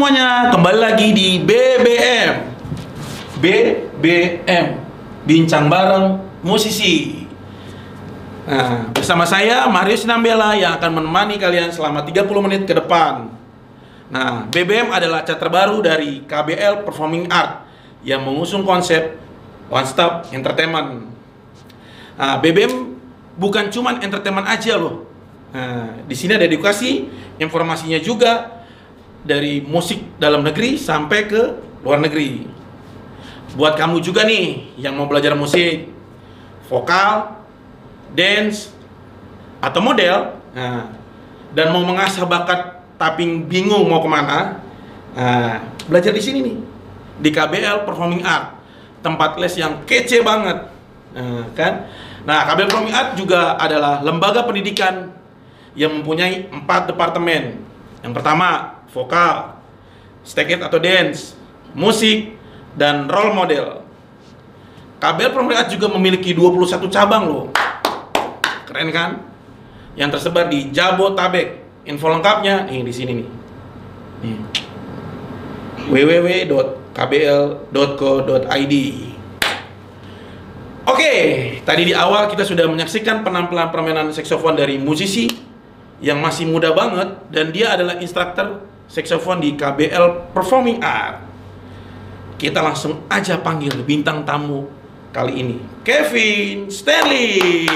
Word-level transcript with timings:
Semuanya, 0.00 0.48
kembali 0.48 0.80
lagi 0.80 1.12
di 1.12 1.44
BBM. 1.44 2.56
BBM, 3.36 4.80
bincang 5.28 5.68
bareng 5.68 6.40
musisi. 6.40 7.28
Nah, 8.48 8.88
bersama 8.96 9.28
saya 9.28 9.68
Marius 9.68 10.08
Nambela 10.08 10.56
yang 10.56 10.80
akan 10.80 11.04
menemani 11.04 11.36
kalian 11.36 11.68
selama 11.68 12.00
30 12.00 12.16
menit 12.40 12.64
ke 12.64 12.72
depan. 12.72 13.28
Nah, 14.08 14.48
BBM 14.48 14.88
adalah 14.88 15.20
cat 15.20 15.36
terbaru 15.36 15.84
dari 15.84 16.24
KBL 16.24 16.80
Performing 16.88 17.28
Art 17.28 17.68
yang 18.00 18.24
mengusung 18.24 18.64
konsep 18.64 19.20
One 19.68 19.84
Stop 19.84 20.32
Entertainment. 20.32 21.12
Nah, 22.16 22.40
BBM 22.40 22.96
bukan 23.36 23.68
cuman 23.68 24.00
entertainment 24.00 24.48
aja 24.48 24.80
loh. 24.80 25.04
Nah, 25.52 25.92
di 26.08 26.16
sini 26.16 26.40
ada 26.40 26.48
edukasi, 26.48 27.04
informasinya 27.36 28.00
juga 28.00 28.59
dari 29.24 29.60
musik 29.64 30.16
dalam 30.16 30.40
negeri 30.40 30.80
sampai 30.80 31.18
ke 31.28 31.42
luar 31.84 32.00
negeri. 32.00 32.48
Buat 33.56 33.74
kamu 33.76 33.98
juga 34.00 34.22
nih 34.24 34.78
yang 34.78 34.94
mau 34.94 35.10
belajar 35.10 35.34
musik, 35.34 35.90
vokal, 36.70 37.40
dance, 38.14 38.70
atau 39.60 39.80
model, 39.82 40.38
nah, 40.54 40.88
dan 41.52 41.74
mau 41.74 41.82
mengasah 41.82 42.24
bakat 42.24 42.80
tapi 42.96 43.26
bingung 43.44 43.88
mau 43.90 44.00
ke 44.00 44.08
mana, 44.08 44.60
nah, 45.12 45.66
belajar 45.90 46.14
di 46.14 46.22
sini 46.22 46.38
nih 46.44 46.56
di 47.20 47.30
KBL 47.32 47.84
Performing 47.84 48.22
Art, 48.24 48.56
tempat 49.04 49.36
les 49.36 49.52
yang 49.58 49.82
kece 49.84 50.22
banget, 50.24 50.70
nah, 51.12 51.44
kan? 51.52 51.90
Nah, 52.24 52.46
KBL 52.48 52.68
Performing 52.70 52.96
Art 52.96 53.10
juga 53.18 53.58
adalah 53.58 54.00
lembaga 54.00 54.46
pendidikan 54.46 55.12
yang 55.74 56.00
mempunyai 56.00 56.50
empat 56.50 56.90
departemen. 56.90 57.62
Yang 58.00 58.12
pertama, 58.16 58.79
vokal, 58.90 59.58
steket 60.26 60.60
atau 60.62 60.78
dance, 60.82 61.34
musik, 61.74 62.34
dan 62.74 63.06
role 63.10 63.34
model. 63.34 63.82
KBL 65.00 65.32
Performing 65.32 65.56
Art 65.56 65.72
juga 65.72 65.88
memiliki 65.88 66.36
21 66.36 66.92
cabang 66.92 67.24
loh. 67.24 67.46
Keren 68.68 68.92
kan? 68.92 69.24
Yang 69.96 70.20
tersebar 70.20 70.52
di 70.52 70.68
Jabotabek. 70.70 71.58
Info 71.88 72.12
lengkapnya 72.12 72.68
nih 72.68 72.84
di 72.84 72.92
sini 72.92 73.12
nih. 73.16 73.28
Www.kbl.co.id 75.88 76.54
Oke, 80.90 81.14
tadi 81.64 81.82
di 81.88 81.94
awal 81.96 82.28
kita 82.28 82.44
sudah 82.44 82.68
menyaksikan 82.68 83.24
penampilan 83.24 83.72
permainan 83.72 84.12
saksofon 84.12 84.58
dari 84.58 84.76
musisi 84.76 85.30
yang 86.04 86.20
masih 86.20 86.48
muda 86.48 86.76
banget 86.76 87.16
dan 87.32 87.48
dia 87.52 87.72
adalah 87.76 87.96
instruktur 88.00 88.64
saksofon 88.90 89.38
di 89.38 89.54
KBL 89.54 90.34
Performing 90.34 90.82
Art. 90.82 91.22
Kita 92.34 92.58
langsung 92.58 93.06
aja 93.06 93.38
panggil 93.38 93.86
bintang 93.86 94.26
tamu 94.26 94.66
kali 95.14 95.38
ini, 95.38 95.56
Kevin 95.86 96.66
Stanley. 96.72 97.68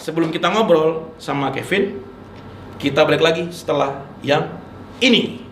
Sebelum 0.00 0.30
kita 0.30 0.48
ngobrol 0.48 1.12
sama 1.18 1.50
Kevin, 1.50 1.98
kita 2.78 3.02
balik 3.02 3.20
lagi 3.20 3.50
setelah 3.50 4.06
yang 4.22 4.46
ini. 5.02 5.45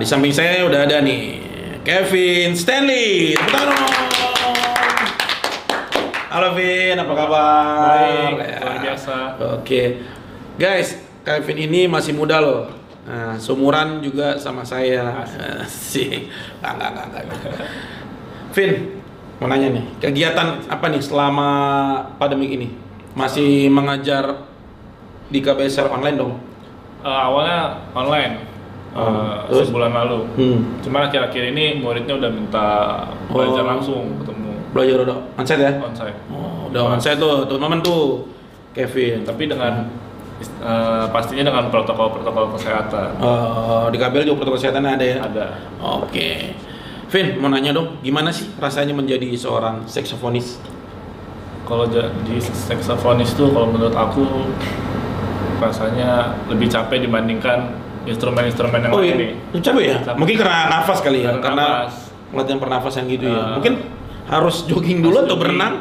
Di 0.00 0.08
samping 0.08 0.32
saya 0.32 0.64
udah 0.64 0.88
ada 0.88 1.04
nih 1.04 1.44
Kevin 1.84 2.56
Stanley. 2.56 3.36
Tepuk. 3.36 3.68
Halo 6.32 6.56
Vin, 6.56 6.96
apa 6.96 7.12
kabar? 7.12 8.32
Baik, 8.32 8.64
luar 8.64 8.78
biasa. 8.80 9.16
Oke, 9.60 10.00
guys, 10.56 10.96
Kevin 11.20 11.68
ini 11.68 11.84
masih 11.84 12.16
muda 12.16 12.40
loh. 12.40 12.72
Nah, 13.04 13.36
seumuran 13.36 14.00
juga 14.00 14.40
sama 14.40 14.64
saya. 14.64 15.20
Sih, 15.68 16.32
enggak, 16.64 16.96
enggak, 16.96 17.04
enggak. 17.12 17.24
Vin, 18.56 18.72
mau 19.36 19.52
nanya 19.52 19.68
nih, 19.68 19.84
kegiatan 20.00 20.64
apa 20.64 20.88
nih 20.88 21.02
selama 21.04 21.50
pandemi 22.16 22.56
ini? 22.56 22.72
Masih 23.12 23.68
mengajar 23.68 24.48
di 25.28 25.44
KBSR 25.44 25.92
online 25.92 26.16
dong? 26.16 26.40
Eh, 27.04 27.20
awalnya 27.20 27.84
online 27.92 28.49
Eh, 28.90 29.36
terus? 29.46 29.70
sebulan 29.70 29.92
lalu. 29.94 30.18
Hmm. 30.34 30.58
Cuman 30.80 31.06
akhir-akhir 31.06 31.42
ini 31.48 31.78
muridnya 31.78 32.14
udah 32.16 32.26
minta 32.28 32.66
belajar 33.26 33.62
Oh. 33.62 33.68
langsung 33.68 34.00
ketemu 34.18 34.50
Belajar 34.70 34.98
udah 35.00 35.16
onsite 35.36 35.62
ya? 35.62 35.72
onsite. 35.78 36.14
Oh, 36.28 36.66
udah 36.66 36.82
onsite 36.90 37.14
tuh, 37.16 37.42
teman-teman 37.44 37.78
tuh, 37.80 38.26
Kevin. 38.70 39.22
Tapi 39.22 39.46
dengan 39.46 39.86
eh, 40.40 41.04
pastinya 41.06 41.44
dengan 41.44 41.68
protokol-protokol 41.68 42.56
kesehatan 42.56 43.12
Eh, 43.14 43.84
di 43.88 43.96
KBL 43.96 44.24
juga 44.24 44.36
protokol 44.38 44.58
kesehatan 44.58 44.82
ada 44.84 45.04
ya? 45.04 45.16
ada. 45.20 45.46
Oke. 45.78 46.54
Vin, 47.06 47.36
mau 47.36 47.46
nanya 47.46 47.70
dong, 47.70 47.98
gimana 48.00 48.30
sih 48.30 48.46
rasanya 48.56 48.90
menjadi 48.90 49.26
seorang 49.34 49.82
saksofonis? 49.84 50.62
Kalau 51.62 51.84
jadi 51.84 52.38
saksofonis 52.40 53.34
tuh 53.34 53.50
kalau 53.50 53.68
menurut 53.68 53.92
aku 53.92 54.22
rasanya 55.58 56.10
lebih 56.46 56.66
capek 56.66 57.04
dibandingkan 57.04 57.74
instrumen-instrumen 58.04 58.78
yang 58.80 58.92
Oh 58.92 59.00
lain 59.00 59.06
iya, 59.06 59.14
nih. 59.16 59.60
Capek 59.60 59.82
ya? 59.84 59.96
Capek. 60.00 60.18
Mungkin 60.18 60.36
karena 60.38 60.58
nafas 60.68 60.98
kali 61.00 61.18
ya, 61.20 61.36
Karena 61.36 61.42
karena 61.42 61.66
nafas. 61.84 61.94
latihan 62.32 62.58
pernafasan 62.58 63.02
gitu 63.06 63.24
ya. 63.28 63.36
Eh, 63.36 63.52
Mungkin 63.58 63.74
harus 64.30 64.56
jogging 64.64 64.98
dulu 65.00 65.16
atau 65.18 65.26
Jogging, 65.26 65.40
berenang? 65.42 65.74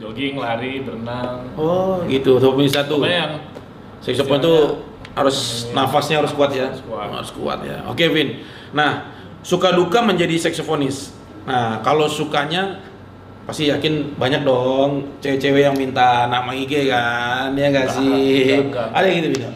Jogging, 0.00 0.34
lari, 0.34 0.72
berenang. 0.80 1.36
Oh, 1.54 2.00
gitu. 2.08 2.40
Tuh 2.40 2.56
tuh. 2.56 2.98
Pokoknya 2.98 3.18
yang 3.20 3.32
Saxophone 4.00 4.40
itu 4.40 4.54
harus 5.12 5.36
nafasnya 5.70 6.24
harus 6.24 6.32
kuat 6.32 6.50
ya. 6.50 6.72
Harus 6.72 6.80
kuat. 6.82 7.06
Harus 7.12 7.30
kuat 7.36 7.58
ya. 7.60 7.84
Oke, 7.84 8.08
Vin. 8.08 8.40
Nah, 8.72 9.12
suka 9.44 9.76
duka 9.76 10.00
menjadi 10.00 10.40
saksofonis. 10.40 11.12
Nah, 11.44 11.84
kalau 11.84 12.08
sukanya 12.08 12.80
pasti 13.44 13.66
yakin 13.66 14.14
banyak 14.14 14.40
dong 14.40 15.18
cewek-cewek 15.18 15.66
yang 15.66 15.74
minta 15.74 16.24
nama 16.26 16.48
IG 16.54 16.86
kan, 16.86 17.50
ya 17.52 17.66
Enggak, 17.68 17.90
sih? 17.90 18.08
enggak, 18.62 18.64
enggak. 18.70 18.88
Ada 18.94 19.04
yang 19.04 19.16
gitu 19.20 19.28
Vin? 19.36 19.52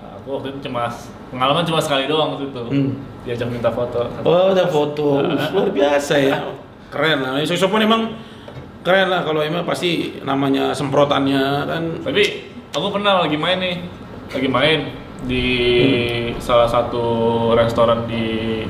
aku 0.00 0.28
waktu 0.34 0.48
itu 0.50 0.58
cuma 0.66 0.82
pengalaman 1.30 1.62
cuma 1.64 1.80
sekali 1.80 2.10
doang 2.10 2.36
waktu 2.36 2.50
itu. 2.50 2.60
Hmm. 2.60 2.90
Diajak 3.24 3.48
minta 3.52 3.70
foto. 3.70 4.06
Oh, 4.26 4.50
ada 4.50 4.66
foto. 4.66 5.22
Uh, 5.22 5.36
luar 5.54 5.70
biasa 5.70 6.14
ya. 6.18 6.36
Keren 6.90 7.18
lah. 7.22 7.38
Saxophone 7.46 7.86
emang 7.86 8.02
keren 8.82 9.12
lah 9.12 9.22
kalau 9.22 9.44
emang 9.44 9.62
pasti 9.62 10.18
namanya 10.26 10.74
semprotannya 10.74 11.68
kan. 11.68 11.82
Tapi 12.02 12.22
aku 12.74 12.86
pernah 12.90 13.22
lagi 13.22 13.36
main 13.38 13.58
nih, 13.60 13.76
lagi 14.34 14.48
main 14.48 14.78
di 15.28 15.46
salah 16.40 16.64
satu 16.64 17.04
restoran 17.52 18.08
di 18.08 18.64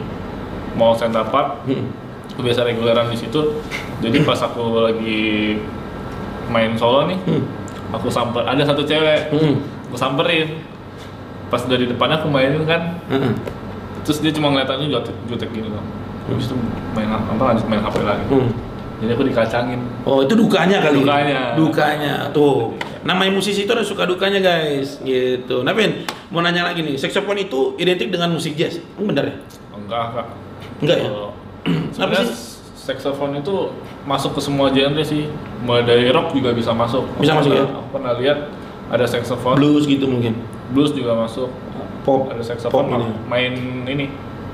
Mall 0.75 0.99
Center 0.99 1.23
Park. 1.31 1.65
Hmm. 1.71 1.89
Aku 2.35 2.43
biasa 2.43 2.67
reguleran 2.67 3.11
di 3.11 3.19
situ. 3.19 3.63
Jadi 4.03 4.25
pas 4.27 4.39
aku 4.43 4.83
lagi 4.83 5.57
main 6.51 6.75
solo 6.75 7.07
nih, 7.07 7.19
Hmm. 7.31 7.43
aku 7.95 8.11
samper 8.11 8.43
ada 8.43 8.67
satu 8.67 8.83
cewek, 8.83 9.31
Hmm. 9.31 9.63
aku 9.87 9.95
samperin. 9.95 10.59
Pas 11.51 11.63
dari 11.67 11.85
depannya 11.91 12.23
aku 12.23 12.31
mainin 12.31 12.63
kan, 12.63 13.03
Heeh. 13.11 13.35
terus 14.07 14.23
dia 14.23 14.31
cuma 14.31 14.55
ngeliat 14.55 14.71
aku 14.71 14.87
jutek, 14.87 15.17
jutek 15.27 15.49
gini 15.51 15.67
loh. 15.67 15.83
Habis 16.31 16.47
itu 16.47 16.57
main 16.95 17.11
apa 17.11 17.43
lanjut 17.43 17.67
main 17.67 17.83
HP 17.83 17.97
lagi. 18.07 18.25
Hmm. 18.31 18.51
Jadi 19.01 19.11
aku 19.17 19.25
dikacangin. 19.33 19.81
Oh, 20.05 20.21
itu 20.21 20.37
dukanya 20.37 20.77
kali. 20.85 21.01
Dukanya. 21.01 21.41
Dukanya. 21.57 22.15
Tuh. 22.37 22.77
Namanya 23.01 23.33
musisi 23.33 23.65
itu 23.65 23.73
ada 23.73 23.81
suka 23.81 24.05
dukanya, 24.05 24.45
guys. 24.45 25.01
Gitu. 25.01 25.65
Nah, 25.65 25.73
mau 26.29 26.45
nanya 26.45 26.69
lagi 26.69 26.85
nih. 26.85 27.01
Saxophone 27.01 27.49
itu 27.49 27.81
identik 27.81 28.13
dengan 28.13 28.29
musik 28.29 28.61
jazz. 28.61 28.77
Bener 29.01 29.25
ya? 29.25 29.35
Enggak, 29.73 30.05
enggak. 30.13 30.27
Enggak 30.85 30.97
ya? 31.01 31.11
Sebenarnya 31.97 32.25
saxophone 32.77 33.41
itu 33.41 33.73
masuk 34.05 34.37
ke 34.37 34.41
semua 34.45 34.69
genre 34.69 35.01
sih. 35.01 35.33
Mulai 35.65 35.83
dari 35.89 36.05
rock 36.13 36.37
juga 36.37 36.53
bisa 36.53 36.77
masuk. 36.77 37.09
Bisa 37.17 37.33
Aku 37.33 37.41
masuk 37.41 37.53
ya? 37.57 37.65
Aku 37.65 37.89
pernah 37.97 38.13
lihat 38.21 38.39
ada 38.93 39.05
saxophone, 39.09 39.57
Blues 39.57 39.89
gitu 39.89 40.05
mungkin. 40.05 40.37
Blues 40.73 40.93
juga 40.95 41.15
masuk. 41.17 41.51
Pop. 42.01 42.33
Ada 42.33 42.41
saxophone 42.41 42.89
Pop 42.89 42.97
ini. 42.97 43.09
main 43.29 43.53
ini 43.85 44.05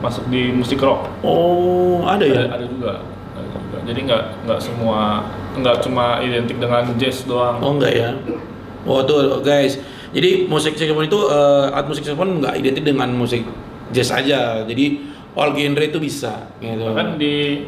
masuk 0.03 0.27
di 0.29 0.51
musik 0.53 0.83
rock. 0.83 1.09
Oh, 1.23 2.05
ada 2.05 2.27
ya? 2.27 2.51
Ada, 2.51 2.67
juga. 2.67 3.01
Ada 3.37 3.47
juga. 3.47 3.79
Jadi 3.87 4.01
nggak 4.05 4.23
nggak 4.45 4.61
semua 4.61 5.25
nggak 5.57 5.77
cuma 5.81 6.21
identik 6.21 6.59
dengan 6.59 6.85
jazz 7.01 7.25
doang. 7.25 7.63
Oh, 7.63 7.79
enggak 7.79 7.93
ya? 7.95 8.11
Oh, 8.85 9.03
tuh 9.07 9.41
guys. 9.41 9.79
Jadi 10.15 10.47
musik 10.47 10.79
saxophone 10.79 11.11
itu 11.11 11.21
eh, 11.29 11.75
alat 11.75 11.87
musik 11.87 12.03
saxophone 12.07 12.41
nggak 12.43 12.55
identik 12.61 12.85
dengan 12.85 13.09
musik 13.15 13.43
jazz 13.95 14.11
aja. 14.13 14.65
Jadi 14.67 15.15
all 15.37 15.53
genre 15.53 15.85
itu 15.85 15.99
bisa 16.01 16.49
gitu. 16.59 16.83
Bahkan 16.83 17.21
di 17.21 17.65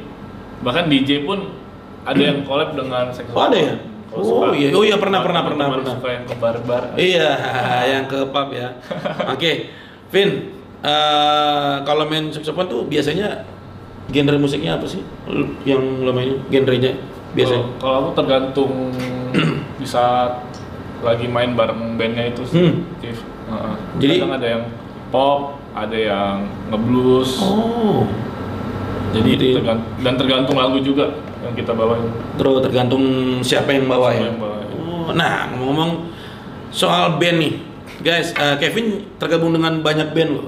bahkan 0.65 0.91
DJ 0.91 1.23
pun 1.23 1.55
ada 2.03 2.19
yang 2.19 2.43
collab 2.43 2.75
dengan 2.75 3.13
saxophone. 3.13 3.39
Oh, 3.39 3.47
ada 3.47 3.59
ya? 3.59 3.75
Kalau 4.09 4.19
Oh, 4.19 4.29
suka- 4.43 4.57
iya. 4.57 4.69
Oh, 4.71 4.83
iya, 4.83 4.97
pernah, 4.97 5.21
pernah, 5.21 5.43
pernah, 5.43 5.67
pernah. 5.71 5.95
Suka 5.95 6.09
yang 6.11 6.25
ke 6.25 6.35
bar-bar. 6.35 6.83
Iya, 6.95 7.29
yang 7.93 8.05
ke 8.07 8.19
pub 8.25 8.49
ya. 8.51 8.69
Oke, 9.35 9.69
Vin, 10.09 10.31
eh, 10.81 11.75
kalau 11.83 12.05
main 12.05 12.29
saxophone 12.29 12.67
tuh 12.67 12.81
biasanya 12.85 13.45
genre 14.09 14.37
musiknya 14.37 14.75
apa 14.75 14.87
sih? 14.87 15.05
Yang 15.63 15.83
lo 16.01 16.11
mainin 16.11 16.41
genrenya 16.49 16.97
biasanya? 17.31 17.65
Kalau- 17.77 17.97
aku 18.01 18.11
tergantung 18.17 18.73
di 19.81 19.85
saat 19.85 20.41
lagi 20.99 21.29
main 21.29 21.53
bareng 21.53 21.95
bandnya 21.95 22.29
itu 22.29 22.43
sih. 22.43 22.57
Hmm. 22.59 22.75
Heeh. 22.99 23.75
Jadi- 24.01 24.19
Kadang 24.19 24.35
ada 24.35 24.49
yang 24.49 24.65
pop, 25.09 25.41
ada 25.73 25.95
yang 25.95 26.37
ngeblues. 26.69 27.39
Oh. 27.39 28.09
Jadi 29.09 29.29
Gitu 29.31 29.45
ya. 29.47 29.55
tergan- 29.57 29.85
dan 29.99 30.15
tergantung 30.17 30.57
lagu 30.57 30.77
juga 30.79 31.13
yang 31.41 31.55
kita 31.55 31.71
bawain. 31.71 32.07
Terus 32.35 32.57
tergantung 32.61 33.05
siapa 33.41 33.71
yang 33.71 33.87
bawa 33.87 34.09
Siapa 34.09 34.19
ya. 34.19 34.27
yang 34.27 34.39
bawa, 34.39 34.57
ya. 34.59 34.67
Oh, 34.77 35.09
nah 35.11 35.33
ngomong-ngomong 35.49 35.91
soal 36.69 37.17
band 37.17 37.37
nih, 37.39 37.53
guys, 38.01 38.31
eh, 38.33 38.57
Kevin 38.57 38.87
tergabung 39.17 39.51
dengan 39.51 39.79
banyak 39.79 40.11
band 40.11 40.31
loh. 40.31 40.47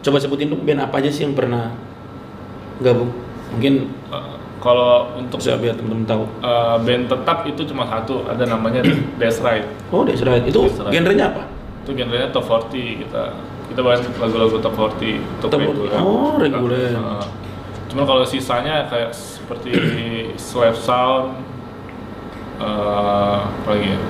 Coba 0.00 0.16
sebutin 0.16 0.48
dong 0.48 0.62
band 0.62 0.80
apa 0.80 0.96
aja 0.96 1.08
sih 1.08 1.22
yang 1.22 1.32
pernah 1.32 1.72
gabung? 2.78 3.12
Mungkin 3.50 3.88
Eh, 4.10 4.34
kalau 4.58 5.06
untuk 5.14 5.38
bisa 5.38 5.54
biar 5.54 5.72
temen-temen 5.72 6.04
tahu. 6.04 6.24
eh, 6.40 6.76
band 6.80 7.04
tetap 7.06 7.38
itu 7.44 7.62
cuma 7.64 7.84
satu, 7.84 8.24
ada 8.24 8.44
namanya 8.44 8.82
That's 9.18 9.38
Right. 9.38 9.64
Oh, 9.88 10.02
That's 10.02 10.20
Right. 10.20 10.42
Itu 10.42 10.66
genrenya 10.88 11.30
apa? 11.30 11.46
Itu 11.80 11.92
genrenya 11.92 12.28
top 12.28 12.44
40 12.44 13.00
kita 13.00 13.22
kita 13.66 13.80
bawain 13.80 14.02
lagu-lagu 14.18 14.58
top 14.58 14.74
40 14.74 15.22
top, 15.38 15.48
Top 15.48 15.58
40. 15.58 15.62
reguler. 15.62 15.90
Oh, 15.96 16.34
reguler. 16.36 16.90
Cuman 17.86 18.04
kalau 18.04 18.22
sisanya 18.22 18.86
kayak 18.86 19.14
seperti 19.50 19.74
slap 20.38 20.78
sound 20.78 21.42
eh 22.62 23.38
apa 23.42 23.66
lagi 23.66 23.88
ya? 23.90 24.00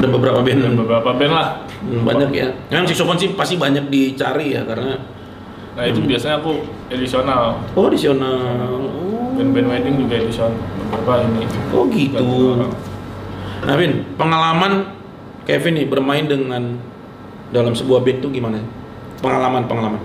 Dan 0.00 0.08
beberapa 0.08 0.40
band 0.40 0.60
Dan 0.64 0.74
beberapa 0.80 1.10
band 1.12 1.32
lah. 1.36 1.48
Hmm, 1.84 2.00
banyak 2.08 2.32
ya. 2.32 2.48
Memang 2.72 2.88
saxophone 2.88 3.20
sih 3.20 3.36
pasti 3.36 3.60
banyak 3.60 3.92
dicari 3.92 4.56
ya 4.56 4.64
karena 4.64 4.96
Nah, 5.70 5.84
itu 5.86 6.00
biasanya 6.02 6.40
aku 6.40 6.64
edisional. 6.88 7.60
oh 7.76 7.84
additional. 7.92 8.40
Oh, 8.88 9.36
Band-band 9.36 9.68
wedding 9.68 9.94
juga 10.00 10.16
edisional. 10.16 10.56
Beberapa 10.88 11.12
ini. 11.28 11.44
oh 11.76 11.84
gitu. 11.92 12.28
Nah, 13.60 13.74
Vin, 13.76 14.02
pengalaman 14.16 14.96
Kevin 15.44 15.76
nih 15.76 15.86
bermain 15.92 16.24
dengan 16.24 16.80
dalam 17.52 17.76
sebuah 17.76 18.00
band 18.00 18.18
tuh 18.24 18.32
gimana? 18.32 18.58
Pengalaman, 19.20 19.68
pengalaman. 19.68 20.00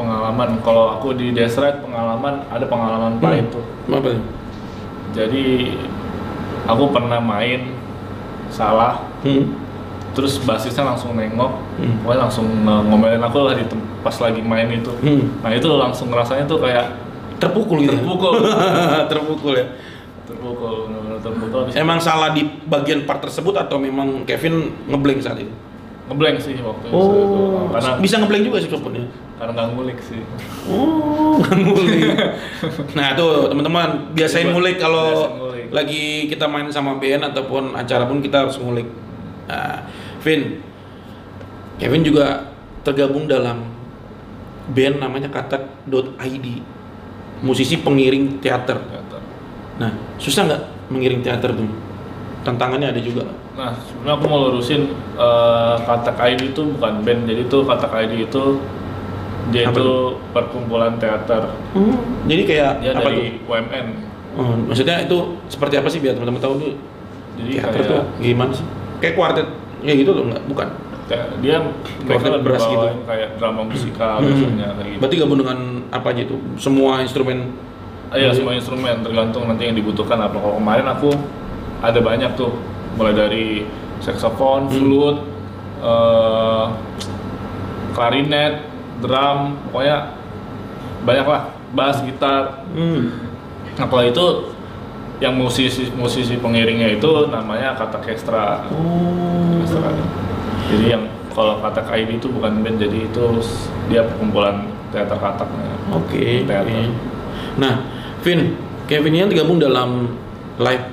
Pengalaman 0.00 0.50
kalau 0.60 0.96
aku 0.96 1.12
di 1.12 1.28
Deseret 1.30 1.76
pengalaman 1.78 2.40
ada 2.48 2.64
pengalaman 2.64 3.20
pahit 3.20 3.52
tuh. 3.52 3.60
Apa? 3.86 4.16
Jadi 5.12 5.76
aku 6.64 6.88
pernah 6.88 7.20
main 7.20 7.68
salah 8.48 9.04
Hmm. 9.20 9.52
terus 10.10 10.40
basisnya 10.40 10.82
langsung 10.82 11.12
nengok 11.12 11.52
Hmm. 11.76 12.00
pokoknya 12.00 12.20
langsung 12.24 12.46
ngomelin 12.64 13.20
aku 13.20 13.44
lah 13.44 13.52
di 13.52 13.62
pas 14.00 14.16
lagi 14.16 14.40
main 14.40 14.66
itu 14.66 14.88
Hmm. 14.96 15.28
nah 15.38 15.52
itu 15.52 15.68
langsung 15.70 16.08
rasanya 16.08 16.48
tuh 16.48 16.58
kayak 16.58 16.96
Terpukul 17.36 17.84
gitu. 17.84 17.92
ya? 17.92 18.00
terpukul 18.00 18.32
Terpukul 19.12 19.52
ya. 19.54 19.66
terpukul 20.24 20.74
terpukul 21.20 21.60
Emang 21.72 22.00
salah 22.00 22.32
di 22.32 22.42
bagian 22.64 23.04
part 23.04 23.20
tersebut 23.20 23.52
atau 23.54 23.76
memang 23.76 24.24
Kevin 24.24 24.72
ngeblank 24.88 25.20
saat 25.20 25.36
itu? 25.38 25.52
ngeblank 26.08 26.42
sih 26.42 26.58
waktu 26.58 26.90
itu 26.90 26.96
Oh, 26.96 27.70
karena 27.70 27.90
bisa 28.00 28.18
ngeblank 28.18 28.42
juga 28.42 28.58
sih 28.58 28.66
ya? 28.66 29.04
Karena 29.40 29.52
nggak 29.56 29.68
ngulik 29.72 29.98
sih 30.04 30.20
Oh, 30.68 31.40
nggak 31.40 31.56
ngulik. 31.64 32.12
nah 32.96 33.16
tuh 33.16 33.48
teman-teman 33.48 34.12
biasain 34.12 34.52
ngulik 34.52 34.76
kalau 34.76 35.32
lagi 35.72 36.28
kita 36.28 36.44
main 36.44 36.68
sama 36.68 37.00
band 37.00 37.32
ataupun 37.32 37.72
acara 37.72 38.04
pun 38.04 38.20
kita 38.20 38.44
harus 38.44 38.60
ngulik. 38.60 38.84
Nah, 39.48 39.88
Vin, 40.20 40.60
Kevin 41.80 42.04
juga 42.04 42.52
tergabung 42.84 43.24
dalam 43.24 43.64
band 44.76 45.00
namanya 45.00 45.32
katak.id 45.32 46.46
musisi 47.40 47.80
pengiring 47.80 48.44
teater. 48.44 48.76
Nah, 49.80 49.90
susah 50.20 50.44
nggak 50.44 50.62
mengiring 50.92 51.24
teater 51.24 51.56
tuh? 51.56 51.64
Tantangannya 52.44 52.92
ada 52.92 53.00
juga. 53.00 53.24
nah 53.50 53.76
sebenarnya 53.76 54.14
aku 54.16 54.24
mau 54.30 54.40
lurusin 54.48 54.88
uh, 55.20 55.76
kata 55.84 56.16
ID 56.16 56.54
itu 56.54 56.64
bukan 56.64 57.04
band 57.04 57.28
jadi 57.28 57.44
tuh 57.44 57.66
kata 57.66 57.92
ID 57.92 58.24
itu 58.30 58.56
dia 59.48 59.62
Apa 59.64 59.74
itu 59.74 59.96
perkumpulan 60.30 60.92
teater 60.96 61.42
Jadi 62.24 62.42
kayak 62.44 62.70
dia 62.78 62.90
apa 62.92 63.00
tuh? 63.00 63.08
dari 63.10 63.24
UMN 63.42 63.86
Oh, 64.30 64.54
maksudnya 64.62 65.02
itu 65.02 65.16
seperti 65.48 65.74
apa 65.74 65.88
sih 65.88 65.98
biar 65.98 66.14
teman-teman 66.14 66.38
tahu 66.38 66.54
nih 66.56 66.74
jadi 67.34 67.50
teater 67.56 67.72
kayak 67.74 67.88
tuh 67.88 68.02
gimana 68.18 68.52
sih? 68.52 68.66
Kayak 68.98 69.14
kuartet 69.14 69.48
kayak 69.80 69.96
gitu 69.98 70.10
loh 70.12 70.24
nggak? 70.28 70.42
Bukan. 70.46 70.68
Dia 71.42 71.56
mereka 72.00 72.26
lebih 72.30 72.46
brass 72.46 72.62
gitu. 72.64 72.86
kayak 73.02 73.28
drama 73.34 73.62
musikal 73.64 74.16
Hmm. 74.16 74.26
biasanya 74.28 74.68
kayak 74.72 74.86
gitu. 74.86 75.00
Berarti 75.02 75.16
gabung 75.18 75.38
dengan 75.40 75.58
apa 75.90 76.06
aja 76.08 76.22
tuh? 76.24 76.38
Semua 76.54 77.00
instrumen. 77.00 77.50
Ah, 78.06 78.14
Iya 78.14 78.30
semua 78.30 78.54
instrumen 78.54 79.02
tergantung 79.02 79.46
nanti 79.46 79.62
yang 79.64 79.74
dibutuhkan 79.74 80.14
apa. 80.16 80.36
Kalau 80.36 80.56
kemarin 80.56 80.86
aku 80.86 81.10
ada 81.80 81.98
banyak 81.98 82.30
tuh 82.34 82.54
mulai 82.94 83.10
dari 83.12 83.66
saxophone, 83.98 84.66
Hmm. 84.66 84.78
flute, 84.78 85.20
eh, 85.80 86.64
klarinet, 87.90 88.69
drum, 89.00 89.56
pokoknya 89.70 90.14
banyak 91.04 91.26
lah. 91.26 91.42
Bass, 91.70 92.02
gitar. 92.02 92.66
Hmm. 92.74 93.14
Nah 93.78 93.86
kalau 93.86 94.04
itu 94.04 94.26
yang 95.20 95.36
musisi 95.36 95.92
musisi 95.94 96.40
pengiringnya 96.40 96.96
itu 96.96 97.28
namanya 97.28 97.76
kata 97.76 98.00
kestra. 98.00 98.66
Oh. 98.72 99.60
Kestra. 99.62 99.92
Jadi 100.70 100.86
yang 100.88 101.04
kalau 101.30 101.62
kata 101.62 101.86
ID 101.94 102.18
itu 102.18 102.28
bukan 102.28 102.60
band 102.64 102.80
jadi 102.82 103.06
itu 103.06 103.24
dia 103.86 104.02
perkumpulan 104.04 104.66
teater 104.90 105.16
kataknya. 105.16 105.72
Oke. 105.94 106.42
Teater. 106.44 106.66
oke. 106.66 106.80
Nah, 107.60 107.74
Vin, 108.20 108.58
Kevin 108.90 109.14
ini 109.14 109.26
tergabung 109.30 109.62
dalam 109.62 110.18
live 110.58 110.86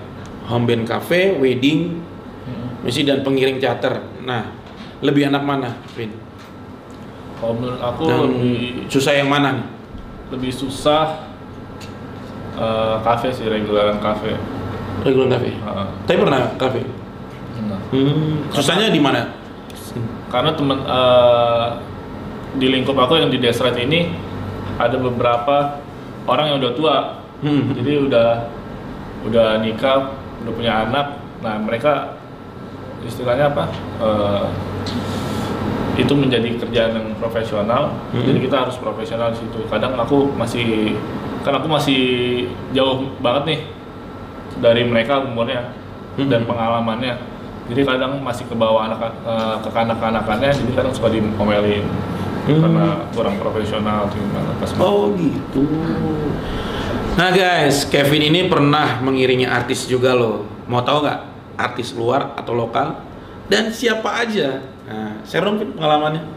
home 0.48 0.66
band 0.70 0.84
cafe, 0.88 1.36
wedding, 1.36 2.00
Hmm. 2.48 2.80
misi 2.86 3.04
dan 3.04 3.26
pengiring 3.26 3.60
teater. 3.60 4.00
Nah, 4.24 4.48
lebih 5.04 5.28
enak 5.28 5.44
mana, 5.44 5.76
Vin? 5.98 6.27
Kalau 7.38 7.54
menurut 7.54 7.78
aku 7.78 8.04
Yang 8.04 8.22
lebih 8.24 8.58
susah 8.88 9.14
yang 9.14 9.30
mana 9.30 9.50
nih? 9.54 9.68
lebih 10.28 10.52
susah 10.52 11.24
eh, 12.54 12.96
kafe 13.00 13.32
sih 13.32 13.46
reguleran 13.46 13.96
kafe. 13.98 14.36
Regular 15.02 15.30
cafe. 15.32 15.50
Heeh. 15.54 15.88
Tapi 16.04 16.18
pernah 16.18 16.40
cafe? 16.58 16.82
Nah, 17.64 17.80
Hmm. 17.88 18.44
Susahnya 18.52 18.90
di 18.90 19.00
mana? 19.00 19.34
karena 20.28 20.52
temen 20.52 20.84
eh, 20.84 21.68
di 22.54 22.68
lingkup 22.68 22.98
aku 22.98 23.16
yang 23.16 23.32
di 23.32 23.40
Desret 23.40 23.78
ini 23.78 24.12
ada 24.76 24.94
beberapa 24.94 25.80
orang 26.28 26.52
yang 26.52 26.58
udah 26.60 26.74
tua, 26.76 26.98
Hmm. 27.40 27.72
jadi 27.74 28.04
udah 28.04 28.30
udah 29.24 29.48
nikah, 29.58 30.12
udah 30.44 30.52
punya 30.52 30.84
anak. 30.84 31.08
Nah 31.40 31.56
mereka 31.58 32.20
istilahnya 33.02 33.48
apa? 33.48 33.72
Eh, 34.04 34.46
itu 35.98 36.14
menjadi 36.14 36.62
kerjaan 36.62 36.92
yang 36.94 37.08
profesional, 37.18 37.90
Hmm. 38.14 38.22
jadi 38.22 38.40
kita 38.46 38.56
harus 38.64 38.78
profesional 38.78 39.34
di 39.34 39.42
situ. 39.42 39.66
Kadang 39.66 39.98
aku 39.98 40.30
masih, 40.38 40.94
kan 41.42 41.58
aku 41.58 41.66
masih 41.66 42.02
jauh 42.72 43.10
banget 43.18 43.44
nih 43.46 43.60
dari 44.62 44.86
mereka 44.86 45.20
umurnya 45.20 45.74
Hmm. 46.18 46.30
dan 46.30 46.46
pengalamannya. 46.46 47.18
Jadi 47.68 47.84
kadang 47.84 48.24
masih 48.24 48.48
ke 48.48 48.56
bawah 48.56 48.88
anak 48.88 49.12
eh, 49.28 49.56
ke 49.60 49.70
kanak-kanakannya, 49.74 50.56
jadi 50.56 50.72
kadang 50.72 50.94
suka 50.94 51.10
diomelin 51.10 51.84
Hmm. 52.48 52.62
karena 52.64 52.86
kurang 53.12 53.36
profesional 53.42 54.08
gimana 54.08 54.56
pas 54.56 54.72
Oh 54.80 55.12
gitu. 55.18 55.68
Nah 57.18 57.34
guys, 57.34 57.84
Kevin 57.84 58.30
ini 58.30 58.46
pernah 58.46 59.02
mengiringi 59.02 59.44
artis 59.44 59.90
juga 59.90 60.14
loh. 60.14 60.46
Mau 60.70 60.80
tahu 60.80 61.02
nggak 61.04 61.20
artis 61.58 61.92
luar 61.98 62.38
atau 62.38 62.54
lokal? 62.54 63.07
Dan 63.48 63.72
siapa 63.72 64.28
aja? 64.28 64.60
Nah, 64.88 65.24
share 65.24 65.44
dong 65.44 65.60
pengalamannya. 65.76 66.24
Eh, 66.24 66.36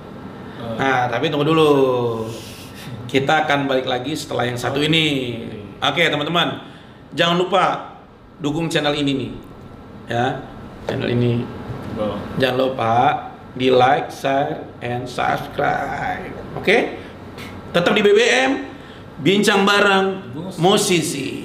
Nah, 0.78 1.08
tapi 1.10 1.28
tunggu 1.28 1.44
dulu. 1.44 1.72
Kita 3.10 3.44
akan 3.44 3.66
balik 3.66 3.90
lagi 3.90 4.14
setelah 4.14 4.46
yang 4.46 4.56
satu 4.56 4.78
ini. 4.78 5.36
Oke, 5.82 6.06
teman-teman. 6.06 6.62
Jangan 7.16 7.36
lupa 7.40 7.96
dukung 8.38 8.70
channel 8.70 8.94
ini 8.94 9.12
nih. 9.16 9.30
Ya, 10.06 10.26
channel 10.86 11.10
ini. 11.10 11.42
Jangan 12.38 12.56
lupa 12.56 12.94
di 13.58 13.68
like, 13.68 14.14
share, 14.14 14.62
and 14.78 15.10
subscribe. 15.10 16.30
Oke? 16.54 17.02
Tetap 17.74 17.92
di 17.94 18.02
BBM, 18.02 18.50
bincang 19.22 19.62
bareng 19.66 20.06
musisi. 20.58 21.39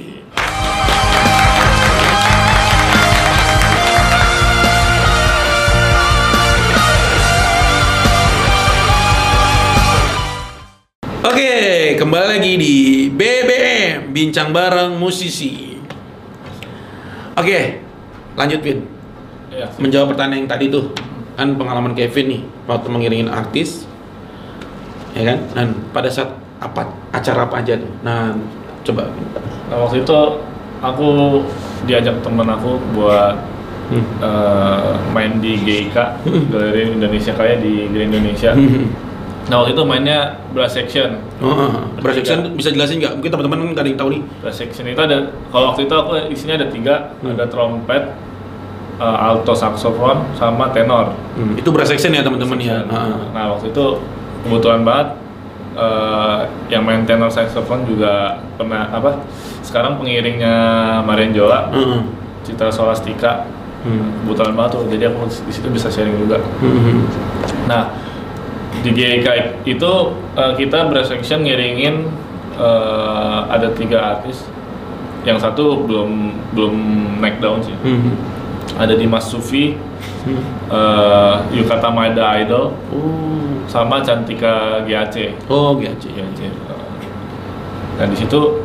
Oke, 11.26 11.54
kembali 11.98 12.38
lagi 12.38 12.52
di 12.54 12.74
BBM, 13.10 14.14
bincang 14.14 14.54
bareng 14.54 14.94
musisi. 14.94 15.74
Oke, 17.34 17.82
lanjut 18.38 18.62
Vin 18.62 18.80
sih. 19.50 19.82
menjawab 19.82 20.14
pertanyaan 20.14 20.46
yang 20.46 20.50
tadi 20.52 20.70
tuh 20.70 20.92
kan 21.34 21.56
pengalaman 21.58 21.98
Kevin 21.98 22.26
nih 22.30 22.42
waktu 22.70 22.88
mengiringin 22.92 23.26
artis, 23.26 23.90
ya 25.18 25.26
kan? 25.26 25.40
Dan 25.58 25.68
pada 25.90 26.14
saat 26.14 26.30
apa 26.62 26.94
acara 27.10 27.50
apa 27.50 27.58
aja 27.58 27.74
tuh? 27.74 27.92
Nah, 28.06 28.36
coba. 28.86 29.10
Nah 29.72 29.78
waktu 29.82 30.06
itu 30.06 30.18
aku 30.78 31.08
diajak 31.86 32.22
temen 32.22 32.46
aku 32.46 32.78
buat 32.94 33.56
Hmm. 33.86 34.02
eh, 34.18 34.94
main 35.14 35.38
di 35.38 35.62
GIK 35.62 35.94
Hmm. 36.26 36.50
Galeri 36.50 36.98
Indonesia 36.98 37.30
kayak 37.34 37.62
di 37.62 37.86
Grand 37.90 38.10
Indonesia. 38.10 38.50
Hmm. 38.54 38.90
Nah 39.46 39.62
waktu 39.62 39.78
itu 39.78 39.84
mainnya 39.86 40.42
brass 40.52 40.74
section. 40.74 41.22
Oh, 41.38 41.70
brass 42.02 42.18
section 42.18 42.58
bisa 42.58 42.74
jelasin 42.74 42.98
nggak? 42.98 43.14
Mungkin 43.22 43.30
teman-teman 43.30 43.58
kan 43.62 43.68
nggak 43.72 43.84
ada 43.86 43.90
yang 43.94 44.00
tahu 44.02 44.10
nih. 44.18 44.22
Brass 44.42 44.58
section 44.58 44.86
itu 44.90 44.98
ada 44.98 45.18
kalau 45.54 45.66
waktu 45.70 45.86
itu 45.86 45.94
aku 45.94 46.12
isinya 46.34 46.56
ada 46.58 46.68
tiga, 46.68 46.96
Hmm. 47.22 47.38
ada 47.38 47.46
trompet, 47.46 48.04
eh, 48.98 49.18
alto 49.22 49.54
saxophone, 49.54 50.26
sama 50.34 50.74
tenor. 50.74 51.14
Hmm, 51.38 51.54
itu 51.54 51.70
brass 51.70 51.94
section 51.94 52.10
ya 52.12 52.26
teman-teman 52.26 52.58
ya. 52.58 52.82
Ah. 52.90 53.22
Nah 53.32 53.44
waktu 53.54 53.70
itu 53.70 54.02
kebetulan 54.44 54.82
banget 54.82 55.08
eh, 55.76 56.40
yang 56.72 56.82
main 56.88 57.04
tenor 57.04 57.30
saxophone 57.30 57.86
juga 57.86 58.42
pernah 58.56 58.90
apa? 58.90 59.22
Sekarang 59.62 60.00
pengiringnya 60.00 60.56
Marian 61.04 61.36
Jola, 61.36 61.70
Heeh. 61.70 62.02
Citra 62.48 62.72
Solastika. 62.72 63.46
Hmm. 63.86 64.26
Kebetulan 64.26 64.58
banget 64.58 64.72
tuh, 64.74 64.84
jadi 64.90 65.14
aku 65.14 65.30
di 65.30 65.54
situ 65.54 65.70
bisa 65.70 65.94
sharing 65.94 66.18
juga. 66.18 66.42
Hmm. 66.58 67.06
Nah, 67.70 67.94
di 68.82 68.90
GIK 68.92 69.28
itu 69.64 69.92
eh, 70.36 70.54
kita 70.56 70.90
brass 70.90 71.08
section 71.08 71.44
ngiringin 71.44 71.96
eh, 72.58 73.40
ada 73.48 73.72
tiga 73.72 74.18
artis. 74.18 74.44
Yang 75.26 75.42
satu 75.42 75.84
belum 75.84 76.12
belum 76.54 76.76
naik 77.18 77.42
daun 77.42 77.62
sih. 77.62 77.74
Hmm. 77.82 78.14
Ada 78.76 78.94
Dimas 78.94 79.26
Sufi, 79.26 79.74
Hmm. 80.26 80.42
eh, 80.70 81.36
Yukata 81.54 81.90
Maeda 81.90 82.34
Idol, 82.38 82.74
Oh. 82.90 83.62
sama 83.66 84.02
Cantika 84.02 84.82
GAC. 84.86 85.34
Oh, 85.50 85.78
GAC. 85.78 86.10
GAC. 86.14 86.42
Nah 87.96 88.06
di 88.06 88.16
situ 88.18 88.62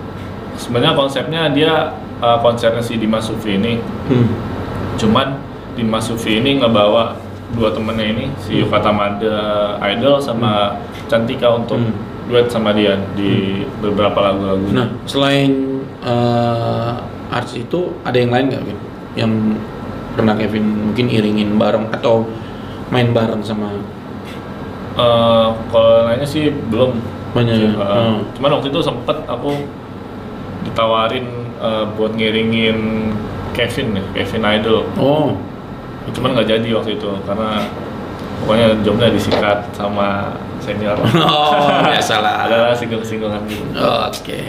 sebenarnya 0.56 0.92
konsepnya 0.92 1.48
dia 1.48 1.94
eh, 2.20 2.38
konsernya 2.44 2.84
si 2.84 3.00
Dimas 3.00 3.24
Sufi 3.24 3.56
ini, 3.56 3.80
Hmm. 4.08 4.28
cuman 5.00 5.40
Dimas 5.72 6.04
Sufi 6.04 6.36
ini 6.36 6.60
ngebawa 6.60 7.16
dua 7.50 7.68
temennya 7.70 8.06
ini 8.06 8.24
si 8.38 8.62
Yukata 8.62 8.90
Maeda 8.90 9.36
Idol 9.82 10.18
sama 10.18 10.78
Cantika 11.06 11.50
untuk 11.50 11.78
Hmm. 11.78 11.94
duet 12.26 12.46
sama 12.46 12.70
dia 12.70 12.94
di 13.12 13.58
beberapa 13.82 14.22
lagu-lagu. 14.22 14.70
Nah, 14.70 14.86
selain 15.02 15.82
eh 16.00 16.92
artis 17.28 17.60
itu 17.60 17.90
ada 18.02 18.14
yang 18.14 18.30
lain 18.30 18.46
nggak? 18.48 18.62
Yang 19.14 19.32
pernah 20.14 20.34
Kevin 20.34 20.64
mungkin 20.90 21.06
iringin 21.06 21.58
bareng 21.58 21.90
atau 21.90 22.26
main 22.88 23.10
bareng 23.10 23.42
sama 23.42 23.74
Eh, 24.90 25.48
kalau 25.70 26.04
lainnya 26.04 26.26
sih 26.26 26.50
belum. 26.50 26.98
Banyak 27.30 27.54
ya? 27.54 27.62
Sih, 27.62 27.70
eh, 27.72 27.98
Hmm. 28.04 28.20
Cuman 28.34 28.50
waktu 28.58 28.68
itu 28.68 28.80
sempet 28.80 29.16
aku 29.24 29.54
ditawarin 30.62 31.26
eh, 31.60 31.84
buat 31.94 32.14
ngiringin 32.14 32.78
Kevin 33.52 33.86
nih, 33.92 34.04
Kevin 34.14 34.42
Idol. 34.46 34.78
Oh. 34.96 35.34
Cuman 36.08 36.32
nggak 36.36 36.48
jadi 36.48 36.68
waktu 36.74 36.96
itu 36.96 37.10
karena 37.28 37.68
pokoknya 38.42 38.66
jobnya 38.80 39.08
disikat 39.12 39.68
sama 39.76 40.36
senior. 40.64 40.96
Oh, 41.20 41.80
biasalah. 41.84 42.48
Ada 42.48 42.76
singgung-singgungan 42.76 43.44
gitu. 43.48 43.64
Oke. 43.76 44.40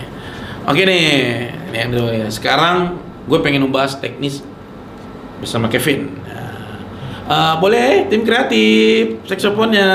Oke 0.68 0.82
nih, 0.86 1.50
ini 1.74 1.90
dulu 1.92 2.10
ya. 2.14 2.28
Sekarang 2.30 3.02
gue 3.26 3.40
pengen 3.42 3.66
membahas 3.66 3.98
teknis 3.98 4.46
bersama 5.42 5.66
Kevin. 5.68 6.22
Eh, 7.32 7.54
boleh 7.64 8.12
tim 8.12 8.28
kreatif, 8.28 9.24
saksofonnya. 9.24 9.92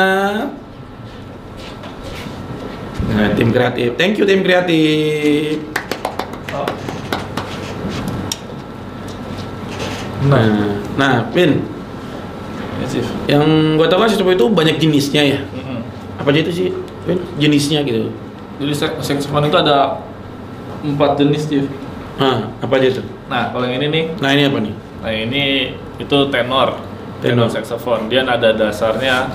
Nah, 3.12 3.28
tim 3.36 3.52
kreatif. 3.52 3.92
Thank 4.00 4.16
you 4.16 4.24
tim 4.24 4.40
kreatif. 4.40 5.75
Nah, 10.26 10.44
nah, 10.94 11.14
Vin, 11.30 11.62
Ya, 12.76 12.86
Chief. 12.86 13.06
yang 13.26 13.44
gue 13.74 13.86
tahu 13.86 13.98
kan 13.98 14.08
saksofon 14.08 14.34
itu 14.34 14.46
banyak 14.46 14.76
jenisnya 14.76 15.22
ya. 15.24 15.40
Mm-mm. 15.48 15.80
Apa 16.18 16.28
aja 16.28 16.40
itu 16.40 16.52
sih, 16.52 16.68
Vin? 17.04 17.18
Jenisnya 17.36 17.80
gitu. 17.82 18.12
Jadi 18.56 18.72
saxophone 19.00 19.46
itu 19.46 19.56
ada 19.56 20.00
empat 20.82 21.16
jenis, 21.16 21.46
Chief. 21.46 21.64
Nah, 22.16 22.52
apa 22.54 22.72
aja 22.74 23.00
tuh? 23.00 23.06
Nah, 23.26 23.48
kalau 23.48 23.64
yang 23.64 23.78
ini 23.78 23.86
nih, 23.88 24.04
Nah, 24.18 24.30
ini 24.30 24.42
apa 24.44 24.58
nih? 24.60 24.74
nah 24.96 25.12
ini 25.12 25.42
itu 25.96 26.16
tenor, 26.26 26.80
Tenor. 27.20 27.46
tenor 27.46 27.48
saxophone. 27.48 28.08
Dia 28.08 28.20
nada 28.22 28.50
dasarnya 28.50 29.28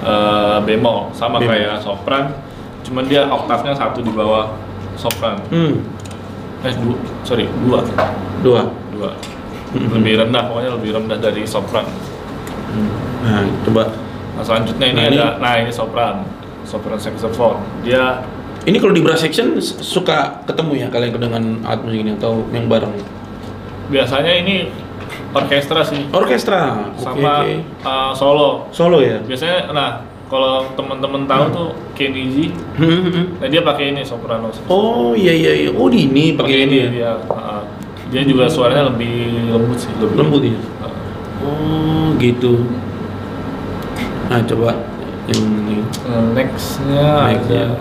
eh, 0.00 0.58
bemol, 0.60 1.12
sama 1.12 1.38
Bemol. 1.38 1.48
kayak 1.48 1.78
sopran, 1.78 2.34
cuman 2.82 3.04
dia 3.06 3.24
oktavnya 3.24 3.70
satu 3.70 4.00
di 4.00 4.10
bawah 4.10 4.52
sopran. 4.94 5.38
Hmm, 5.48 5.80
Eh, 6.60 6.74
dua, 6.76 6.94
sorry, 7.22 7.46
dua, 7.62 7.80
dua. 8.40 8.60
dua. 8.90 9.10
Mhm. 9.72 9.88
Lebih 9.94 10.14
rendah, 10.20 10.42
pokoknya 10.46 10.70
lebih 10.76 10.90
rendah 10.92 11.16
dari 11.16 11.42
sopran. 11.42 11.86
Nah, 13.22 13.40
coba. 13.62 13.88
Nah, 14.32 14.42
selanjutnya 14.42 14.86
ini 14.86 14.96
Nah, 14.96 15.06
ini- 15.06 15.18
ada, 15.18 15.28
nah 15.38 15.54
ini 15.56 15.70
sopran, 15.70 16.24
sopran 16.62 16.98
saxophone. 16.98 17.60
Dia 17.80 18.20
Ini 18.62 18.78
kalau 18.78 18.94
di 18.94 19.02
brass 19.02 19.18
section 19.20 19.58
suka 19.58 20.38
ketemu 20.44 20.72
ya 20.76 20.86
kalian 20.86 21.18
dengan 21.18 21.42
alat 21.62 21.82
musik 21.82 21.98
ini 21.98 22.14
atau 22.14 22.46
yang 22.48 22.70
bareng? 22.70 22.94
biasanya 23.88 24.32
ini 24.38 24.70
orkestra 25.32 25.82
sih, 25.82 26.06
Orkestra. 26.08 26.88
Sama 26.94 27.42
oke. 27.42 27.52
uh, 27.82 28.12
solo. 28.14 28.70
Solo 28.70 29.02
ya? 29.02 29.18
Biasanya, 29.20 29.68
nah 29.68 30.00
kalau 30.26 30.64
teman-teman 30.72 31.26
tahu 31.26 31.44
tuh 31.50 31.68
Kenny 31.92 32.24
G, 32.24 32.36
Hmm, 32.72 32.86
hmm, 32.86 33.02
hmm. 33.04 33.24
nah 33.36 33.48
dia 33.48 33.60
pakai 33.60 33.90
ini 33.90 34.00
soprano. 34.00 34.48
Oh, 34.66 35.12
iya 35.12 35.34
iya 35.34 35.52
iya. 35.58 35.70
Oh, 35.70 35.90
di 35.90 36.06
ini 36.06 36.32
pakai 36.32 36.56
ini 36.62 36.76
ya. 36.78 36.88
dia. 36.88 37.12
uh, 37.26 37.60
dia 38.12 38.22
juga 38.22 38.44
suaranya 38.46 38.86
lebih 38.86 39.16
lembut 39.48 39.78
sih, 39.78 39.90
lebih 39.96 40.16
Lembut 40.16 40.42
ya? 40.44 40.58
Uh, 40.78 40.90
Oh, 41.42 42.14
gitu. 42.16 42.62
Nah, 44.28 44.38
coba 44.44 44.78
yang 45.26 45.42
ini. 45.42 45.82
uh, 46.04 46.24
nextnya 46.30 47.08
Nextnya. 47.26 47.64
ada- 47.66 47.80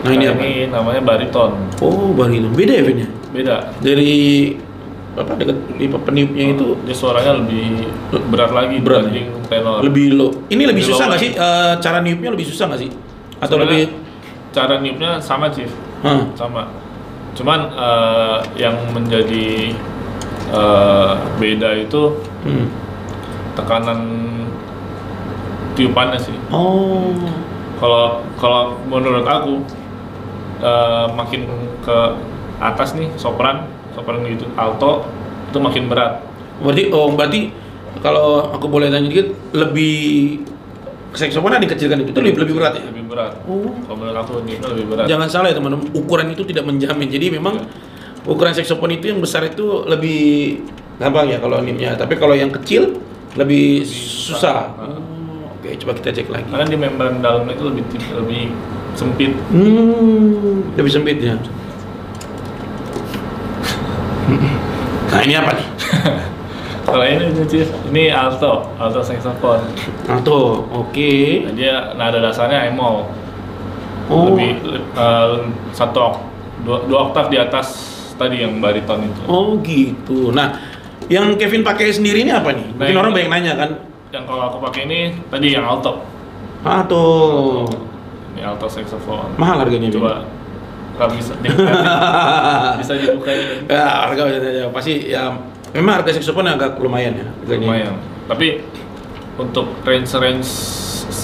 Nah, 0.00 0.10
ini 0.10 0.24
apa? 0.26 0.36
ini 0.38 0.68
namanya 0.68 1.00
bariton. 1.00 1.52
Oh, 1.78 2.12
bariton. 2.12 2.52
Beda 2.52 2.72
ya, 2.72 2.82
Vin 2.82 2.98
ya? 2.98 3.08
Beda. 3.30 3.56
Dari 3.78 4.12
apa 5.14 5.30
dekat 5.34 5.56
di 5.76 5.86
peniupnya 5.86 6.44
itu 6.52 6.74
dia 6.82 6.90
suaranya 6.92 7.38
lebih 7.38 7.86
berat 8.28 8.50
lagi 8.50 8.76
Berat, 8.78 9.06
dibanding 9.06 9.26
tenor. 9.46 9.78
lebih 9.80 10.06
low. 10.12 10.30
Ini 10.46 10.62
lebih 10.64 10.74
Lebih 10.74 10.84
susah 10.84 11.04
nggak 11.06 11.20
sih? 11.20 11.30
Eh, 11.32 11.72
cara 11.78 11.98
niupnya 12.00 12.30
lebih 12.32 12.46
susah 12.46 12.64
nggak 12.66 12.80
sih? 12.80 12.90
Atau 13.38 13.56
Sebenarnya 13.56 13.86
lebih? 13.86 14.00
cara 14.50 14.74
niupnya 14.78 15.10
sama 15.18 15.46
chief 15.48 15.70
Hah. 16.00 16.24
sama 16.34 16.66
cuman 17.34 17.60
eh, 17.70 18.38
yang 18.56 18.78
menjadi 18.90 19.74
eh, 20.50 21.12
beda 21.36 21.70
itu 21.76 22.02
Hmm. 22.44 22.68
tekanan 23.54 24.00
tiupannya 25.74 26.18
sih 26.18 26.36
Oh. 26.48 27.10
kalau 27.80 28.22
kalau 28.38 28.78
menurut 28.84 29.24
aku 29.24 29.64
eh, 30.60 31.06
makin 31.10 31.48
ke 31.82 31.98
atas 32.60 32.94
nih 32.94 33.10
sopran 33.16 33.66
sopran 33.92 34.22
gitu 34.24 34.46
alto 34.54 35.04
itu 35.50 35.58
makin 35.58 35.88
berat 35.88 36.22
Berarti 36.54 36.86
oh 36.94 37.10
berarti 37.10 37.50
kalau 37.98 38.46
aku 38.46 38.70
boleh 38.70 38.86
tanya 38.86 39.10
dikit 39.10 39.34
lebih 39.50 40.38
saksofon 41.14 41.56
dikecilkan 41.62 41.98
itu, 42.02 42.10
itu 42.10 42.20
lebih, 42.20 42.42
lebih 42.42 42.54
berat 42.58 42.72
ya? 42.74 42.82
lebih 42.90 43.04
berat 43.06 43.32
Oh. 43.46 43.70
kalau 43.86 43.96
menurut 43.96 44.18
aku 44.18 44.32
ini 44.42 44.58
lebih 44.58 44.84
berat 44.90 45.06
Jangan 45.06 45.28
salah 45.30 45.48
ya 45.48 45.56
teman-teman, 45.56 45.86
ukuran 45.94 46.26
itu 46.28 46.42
tidak 46.44 46.64
menjamin. 46.64 47.06
Jadi 47.06 47.26
memang 47.30 47.54
ukuran 48.24 48.50
saksofon 48.50 48.90
itu 48.92 49.08
yang 49.08 49.22
besar 49.22 49.44
itu 49.44 49.84
lebih 49.84 50.58
gampang 50.98 51.30
ya 51.30 51.38
kalau 51.38 51.58
nimnya. 51.58 51.94
Tapi 51.94 52.14
kalau 52.14 52.34
yang 52.34 52.50
kecil 52.50 52.98
lebih 53.34 53.82
susah. 53.82 54.70
susah. 54.74 54.90
Oh, 54.90 55.54
Oke, 55.54 55.74
coba 55.78 55.92
kita 55.96 56.10
cek 56.12 56.28
lagi. 56.28 56.44
karena 56.46 56.66
di 56.66 56.76
membran 56.76 57.18
dalamnya 57.18 57.54
itu 57.54 57.64
lebih 57.66 57.84
lebih 58.14 58.42
sempit 58.94 59.32
Hmm, 59.48 60.60
lebih 60.74 60.90
sempit 60.90 61.18
ya. 61.18 61.34
Nah 65.04 65.20
ini 65.22 65.34
apa 65.34 65.50
nih? 65.54 65.66
kalau 66.84 67.02
ini 67.02 67.24
Chief, 67.44 67.64
ini 67.88 68.08
alto 68.08 68.68
alto 68.76 69.00
saxophone 69.00 69.64
Alto, 70.04 70.62
oke. 70.66 71.12
Nah, 71.42 71.52
dia 71.52 71.74
nada 71.94 72.18
dasarnya 72.18 72.68
emol 72.68 73.08
Oh, 74.04 74.28
lebih 74.30 74.60
eh, 74.92 75.28
satu 75.70 75.98
ok- 76.02 76.20
dua, 76.60 76.84
dua 76.84 77.08
oktav 77.08 77.26
di 77.26 77.36
atas 77.36 77.72
tadi 78.14 78.40
yang 78.40 78.60
bariton 78.60 79.00
itu 79.02 79.20
oh 79.24 79.56
gitu. 79.58 80.28
Nah, 80.28 80.60
yang 81.06 81.32
Kevin 81.34 81.60
pakai 81.60 81.88
sendiri 81.88 82.20
ini 82.20 82.28
apa 82.28 82.52
nih? 82.52 82.68
Mungkin 82.70 82.84
Nah, 82.90 83.00
orang 83.00 83.10
ini- 83.10 83.18
banyak 83.18 83.30
nanya 83.32 83.52
kan. 83.56 83.70
yang 84.10 84.24
kalau 84.24 84.46
aku 84.46 84.58
pakai 84.62 84.84
ini 84.84 84.98
tadi 85.26 85.50
yang 85.50 85.64
alto 85.64 86.04
Alto. 86.62 87.04
ini 88.30 88.40
alto 88.40 88.68
saxophone 88.68 89.32
Mahal 89.34 89.64
harganya. 89.64 89.88
Coba 89.88 90.20
nggak 90.94 91.08
bisa 91.10 91.32
bisa 92.80 92.92
dibuka 92.94 93.30
ini 93.32 93.66
ya, 93.66 94.06
harga. 94.06 94.22
Pasti 94.70 94.94
ya 95.08 95.32
memang 95.74 96.00
harga 96.00 96.14
saxophone 96.14 96.48
agak 96.48 96.78
lumayan 96.78 97.12
ya 97.12 97.26
harganya. 97.26 97.60
lumayan 97.60 97.94
tapi 98.24 98.62
untuk 99.34 99.66
range-range 99.82 100.46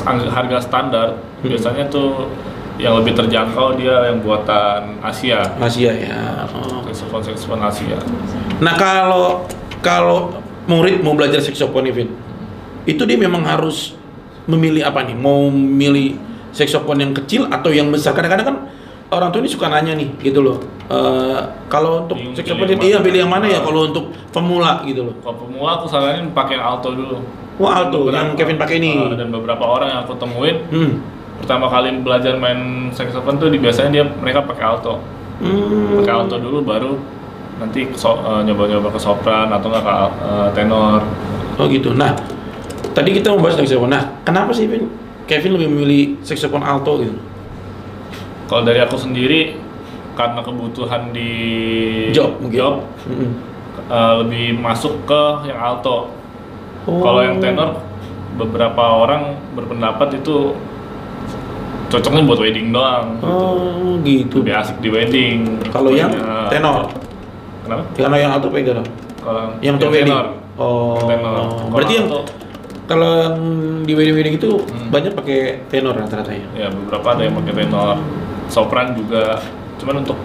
ang- 0.03 0.27
harga 0.29 0.59
standar 0.61 1.09
Hmm. 1.41 1.49
biasanya 1.49 1.89
tuh 1.89 2.27
yang 2.77 2.97
lebih 2.97 3.13
terjangkau 3.13 3.77
dia 3.77 4.09
yang 4.09 4.25
buatan 4.25 4.97
Asia. 5.01 5.45
Asia 5.61 5.93
ya. 5.93 6.49
Oh. 6.49 6.81
Saxophone 6.89 7.21
saxophone 7.23 7.63
Asia. 7.63 7.97
Nah 8.59 8.73
kalau 8.75 9.45
kalau 9.81 10.41
murid 10.65 11.01
mau 11.01 11.13
belajar 11.13 11.41
saxophone 11.41 11.89
nih, 11.89 11.95
Vin, 11.95 12.09
itu 12.85 13.03
dia 13.05 13.17
memang 13.17 13.45
harus 13.45 13.93
memilih 14.49 14.85
apa 14.85 15.05
nih? 15.05 15.13
Mau 15.13 15.53
milih 15.53 16.17
saxophone 16.51 17.05
yang 17.05 17.13
kecil 17.13 17.49
atau 17.49 17.69
yang 17.69 17.93
besar? 17.93 18.17
Kadang-kadang 18.17 18.47
kan 18.49 18.57
orang 19.11 19.29
tua 19.31 19.41
ini 19.43 19.51
suka 19.51 19.67
nanya 19.67 19.93
nih, 19.95 20.09
gitu 20.23 20.41
loh. 20.41 20.59
Eh, 20.91 21.39
kalau 21.71 22.03
untuk 22.03 22.19
Pilih- 22.19 22.35
pilih 22.35 22.75
yang 22.75 22.83
iya 22.83 22.97
mana? 22.99 23.05
pilih 23.07 23.19
yang 23.23 23.31
mana 23.31 23.47
ya? 23.47 23.61
Kalau 23.63 23.81
untuk 23.87 24.05
pemula 24.31 24.83
gitu 24.83 25.07
loh. 25.07 25.15
Kalau 25.23 25.37
pemula 25.39 25.71
aku 25.79 25.87
saranin 25.87 26.31
pakai 26.31 26.59
alto 26.59 26.91
dulu. 26.91 27.23
Wah, 27.63 27.85
alto, 27.85 28.07
Beberapa- 28.07 28.17
yang 28.17 28.29
Kevin 28.35 28.57
pakai 28.59 28.77
ini. 28.83 28.93
Uh, 28.99 29.15
dan 29.15 29.31
beberapa 29.31 29.63
orang 29.63 29.89
yang 29.91 30.01
aku 30.03 30.19
temuin 30.19 30.57
Hmm. 30.67 30.99
pertama 31.39 31.71
kali 31.71 31.95
belajar 32.01 32.35
main 32.35 32.91
saxophone 32.91 33.39
tuh 33.39 33.51
biasanya 33.53 33.91
dia 33.93 34.05
mereka 34.19 34.43
pakai 34.43 34.65
alto. 34.67 34.99
Hmm. 35.39 36.03
Pakai 36.03 36.13
alto 36.15 36.37
dulu 36.41 36.59
baru 36.65 36.99
nanti 37.61 37.87
so- 37.95 38.19
uh, 38.19 38.41
nyoba-nyoba 38.43 38.91
ke 38.91 38.99
sopran 38.99 39.47
atau 39.47 39.71
enggak 39.71 39.85
ke 39.85 39.93
uh, 40.27 40.49
tenor. 40.57 41.01
Oh 41.55 41.69
gitu. 41.69 41.93
Nah, 41.95 42.17
tadi 42.91 43.15
kita 43.15 43.31
membahas 43.31 43.61
saxophone. 43.61 43.95
Nah, 43.95 44.19
kenapa 44.25 44.51
sih 44.51 44.67
Vin? 44.67 44.91
Kevin 45.29 45.55
lebih 45.55 45.69
memilih 45.71 46.03
saxophone 46.27 46.65
alto 46.65 46.99
gitu? 46.99 47.15
Kalau 48.51 48.67
dari 48.67 48.83
aku 48.83 48.99
sendiri 48.99 49.55
karena 50.13 50.43
kebutuhan 50.43 51.15
di 51.15 51.31
Job 52.11 52.35
mungkin. 52.37 52.59
job, 52.59 52.75
Mm-mm. 53.07 53.31
uh, 53.87 54.15
lebih 54.21 54.59
masuk 54.59 55.07
ke 55.07 55.23
yang 55.47 55.57
alto. 55.57 56.11
Oh. 56.85 56.99
Kalau 56.99 57.23
yang 57.23 57.39
tenor 57.39 57.79
beberapa 58.35 58.83
orang 58.99 59.39
berpendapat 59.55 60.19
itu 60.19 60.59
cocoknya 61.87 62.23
buat 62.25 62.39
wedding 62.39 62.71
doang. 62.71 63.19
Oh 63.21 63.95
gitu. 64.03 64.43
Lebih 64.43 64.55
asik 64.57 64.77
di 64.79 64.89
wedding. 64.89 65.39
Kalau 65.69 65.91
yang 65.91 66.11
Pokoknya- 66.11 66.51
tenor, 66.51 66.77
Kenapa? 67.63 67.83
kalau 67.95 68.17
yang 68.17 68.31
alto 68.33 68.47
pengen 68.49 68.67
tenor. 68.69 68.87
Kalau 69.21 69.43
Yang 69.61 69.75
untuk 69.77 69.91
wedding. 69.91 70.07
tenor. 70.09 70.27
Oh. 70.57 70.99
Yang 71.01 71.21
tenor. 71.21 71.35
Kalau 71.39 71.71
Berarti 71.71 71.95
yang 71.95 72.07
kalau 72.85 73.11
yang 73.17 73.37
di 73.87 73.93
wedding 73.95 74.17
wedding 74.17 74.35
itu 74.35 74.51
Hmm. 74.59 74.91
banyak 74.91 75.13
pakai 75.15 75.39
tenor 75.69 75.95
rata-rata 75.95 76.33
ya. 76.33 76.47
ya 76.57 76.69
beberapa 76.69 77.07
ada 77.09 77.23
yang 77.23 77.35
pakai 77.37 77.55
tenor. 77.57 77.97
Sopran 78.51 78.93
juga. 78.93 79.39
Cuman 79.79 80.03
untuk 80.03 80.19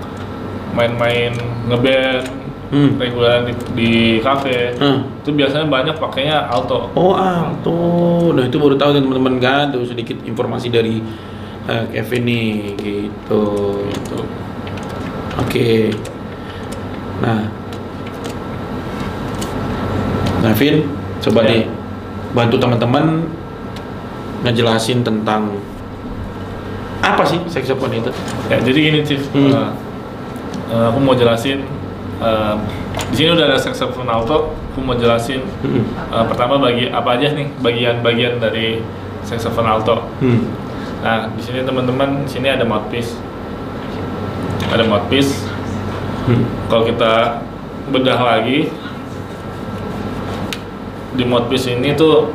main-main 0.74 1.32
ngeband 1.70 2.44
Hmm. 2.66 2.98
reguler 2.98 3.46
di, 3.46 3.54
di 3.78 3.92
kafe 4.20 4.74
Hmm. 4.76 5.06
itu 5.22 5.30
biasanya 5.32 5.70
banyak 5.70 5.96
pakainya 5.96 6.50
alto. 6.50 6.90
Oh 6.98 7.14
alto. 7.14 8.34
Nah 8.34 8.42
itu 8.42 8.58
baru 8.58 8.74
tahu 8.74 8.90
teman-teman 8.92 9.38
kan. 9.38 9.70
Tuh 9.70 9.86
sedikit 9.86 10.18
informasi 10.26 10.74
dari 10.74 10.98
eh, 11.66 11.86
Kevin 11.94 12.26
nih 12.26 12.50
gitu. 12.76 13.44
Itu. 13.86 14.18
Oke. 15.38 15.94
Nah. 17.22 17.42
Nah, 20.42 20.54
Vin, 20.54 20.86
coba 21.22 21.42
Ya. 21.42 21.50
deh 21.50 21.64
bantu 22.36 22.56
teman-teman 22.60 23.26
ngejelasin 24.44 25.02
tentang 25.02 25.58
apa 27.06 27.22
sih 27.24 27.38
saxophone 27.46 27.94
itu? 27.96 28.10
Ya 28.48 28.58
jadi 28.58 28.80
gini 28.82 29.00
Chief, 29.02 29.22
Hmm. 29.30 29.72
Eh, 30.65 30.86
aku 30.89 30.98
mau 30.98 31.13
jelasin. 31.13 31.62
eh, 32.15 32.56
di 33.12 33.15
sini 33.15 33.30
udah 33.32 33.46
ada 33.46 33.58
saxophone 33.58 34.08
alto. 34.08 34.50
Aku 34.72 34.80
mau 34.80 34.96
jelasin 34.96 35.44
Hmm. 35.62 35.84
eh, 36.10 36.26
pertama 36.26 36.58
bagi 36.58 36.88
apa 36.88 37.13
aja 37.13 37.32
nih 37.32 37.48
bagian-bagian 37.60 38.39
dari 38.39 38.82
saxophone 39.22 39.68
alto. 39.68 40.02
Hmm. 40.20 40.48
Nah, 41.00 41.30
di 41.30 41.41
sini 41.41 41.62
teman-teman, 41.62 42.26
di 42.26 42.32
sini 42.32 42.50
ada 42.50 42.65
mouthpiece. 42.65 43.13
Ada 44.68 44.84
mouthpiece. 44.84 45.46
Hmm. 46.26 46.41
Kalau 46.65 46.84
kita 46.84 47.44
bedah 47.86 48.18
lagi 48.18 48.74
di 51.13 51.24
mouthpiece 51.24 51.70
ini 51.70 51.94
tuh 51.94 52.34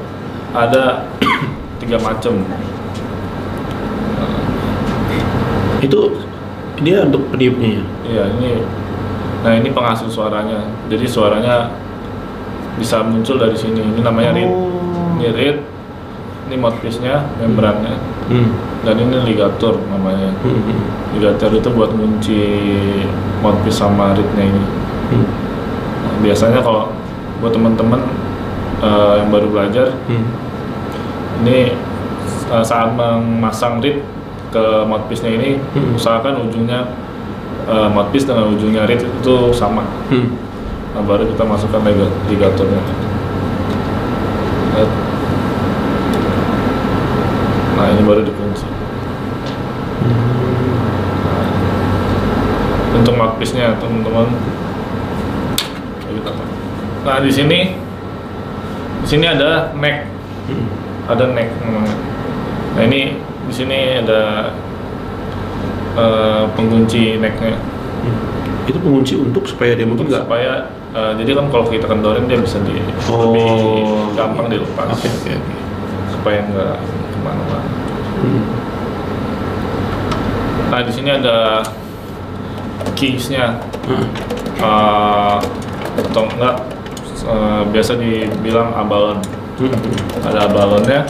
ada 0.52 1.04
tiga 1.82 1.98
macam. 1.98 2.38
Itu 5.80 6.20
dia 6.80 7.04
untuk 7.04 7.28
peniupnya 7.32 7.80
ya. 7.80 7.84
Iya, 8.08 8.24
ini 8.36 8.50
nah 9.40 9.52
ini 9.56 9.68
penghasil 9.72 10.08
suaranya. 10.12 10.68
Jadi 10.92 11.06
suaranya 11.08 11.72
bisa 12.76 13.00
muncul 13.04 13.36
dari 13.40 13.56
sini. 13.56 13.80
Ini 13.80 14.00
namanya 14.00 14.36
reed. 14.36 14.48
Oh. 14.48 15.16
Ini 15.20 15.28
reed. 15.32 15.58
Ini 16.50 16.58
mouthpiece-nya, 16.58 17.22
membrannya. 17.38 17.94
Hmm. 18.26 18.50
Dan 18.82 18.96
ini 19.06 19.16
ligatur 19.22 19.78
namanya. 19.86 20.34
Hmm. 20.42 20.60
Hmm. 20.66 20.82
Ligatur 21.14 21.54
itu 21.54 21.68
buat 21.70 21.94
kunci 21.94 22.42
mouthpiece 23.38 23.78
sama 23.78 24.16
reed-nya 24.16 24.44
ini. 24.50 24.64
Hmm. 25.14 25.26
Nah, 26.00 26.14
biasanya 26.24 26.60
kalau 26.64 26.90
buat 27.40 27.52
teman-teman 27.54 28.00
eh, 28.80 29.14
yang 29.20 29.28
baru 29.30 29.46
belajar, 29.52 29.94
Hmm. 30.10 30.26
ini 31.44 31.72
eh, 32.50 32.64
saat 32.64 32.92
memasang 32.98 33.78
reed 33.78 34.02
ke 34.50 34.64
mouthpiece-nya 34.84 35.30
ini, 35.34 35.50
Hmm. 35.72 35.94
usahakan 35.94 36.46
ujungnya 36.46 36.90
eh, 37.70 37.88
mouthpiece 37.88 38.26
dengan 38.26 38.50
ujungnya 38.50 38.82
reed 38.84 39.02
itu 39.02 39.36
sama. 39.54 39.86
Hmm. 40.10 40.34
Nah, 40.90 41.02
baru 41.06 41.22
kita 41.24 41.46
masukkan 41.46 41.86
liga- 41.86 42.10
ligaturnya. 42.26 42.82
Nah, 47.76 47.86
ini 47.88 48.02
baru 48.04 48.20
dikunci. 48.20 48.66
Nah, 51.24 51.46
untuk 52.98 53.14
mouthpiece-nya, 53.16 53.78
teman-teman. 53.80 54.28
Nah, 57.00 57.16
di 57.24 57.32
sini 57.32 57.72
di 59.00 59.06
sini 59.08 59.24
ada 59.24 59.72
neck, 59.72 60.04
Hmm. 60.50 60.66
ada 61.08 61.24
neck 61.32 61.48
namanya. 61.64 61.96
Nah, 62.76 62.82
ini 62.84 63.16
di 63.50 63.54
sini 63.58 63.98
ada 63.98 64.54
eh, 65.98 66.44
pengunci 66.54 67.18
necknya. 67.18 67.58
Hmm. 67.58 68.18
Itu 68.70 68.78
pengunci 68.78 69.18
untuk 69.18 69.42
supaya 69.44 69.74
dia 69.74 69.82
mungkin 69.82 70.06
nggak 70.06 70.30
supaya 70.30 70.70
eh, 70.94 71.12
jadi 71.18 71.30
kan 71.34 71.50
kalau 71.50 71.66
kita 71.66 71.90
kendorin 71.90 72.30
dia 72.30 72.38
bisa 72.38 72.62
di 72.62 72.78
Oh. 73.10 73.34
lebih 73.34 73.50
gampang 74.14 74.46
dilepas 74.46 74.94
oke 74.94 75.08
oke. 75.10 75.34
supaya 76.14 76.38
nggak 76.46 76.74
ke 77.10 77.18
mana-mana. 77.20 77.66
Hmm. 78.22 78.42
Nah 80.70 80.80
di 80.86 80.92
sini 80.94 81.10
ada 81.10 81.66
keysnya 82.94 83.58
Hmm. 83.90 84.06
eh, 84.62 85.36
atau 85.98 86.24
enggak 86.30 86.56
eh, 87.26 87.62
biasa 87.74 87.98
dibilang 87.98 88.70
abalon. 88.78 89.18
Hmm. 89.58 89.74
Ada 90.24 90.46
abalonnya, 90.48 91.00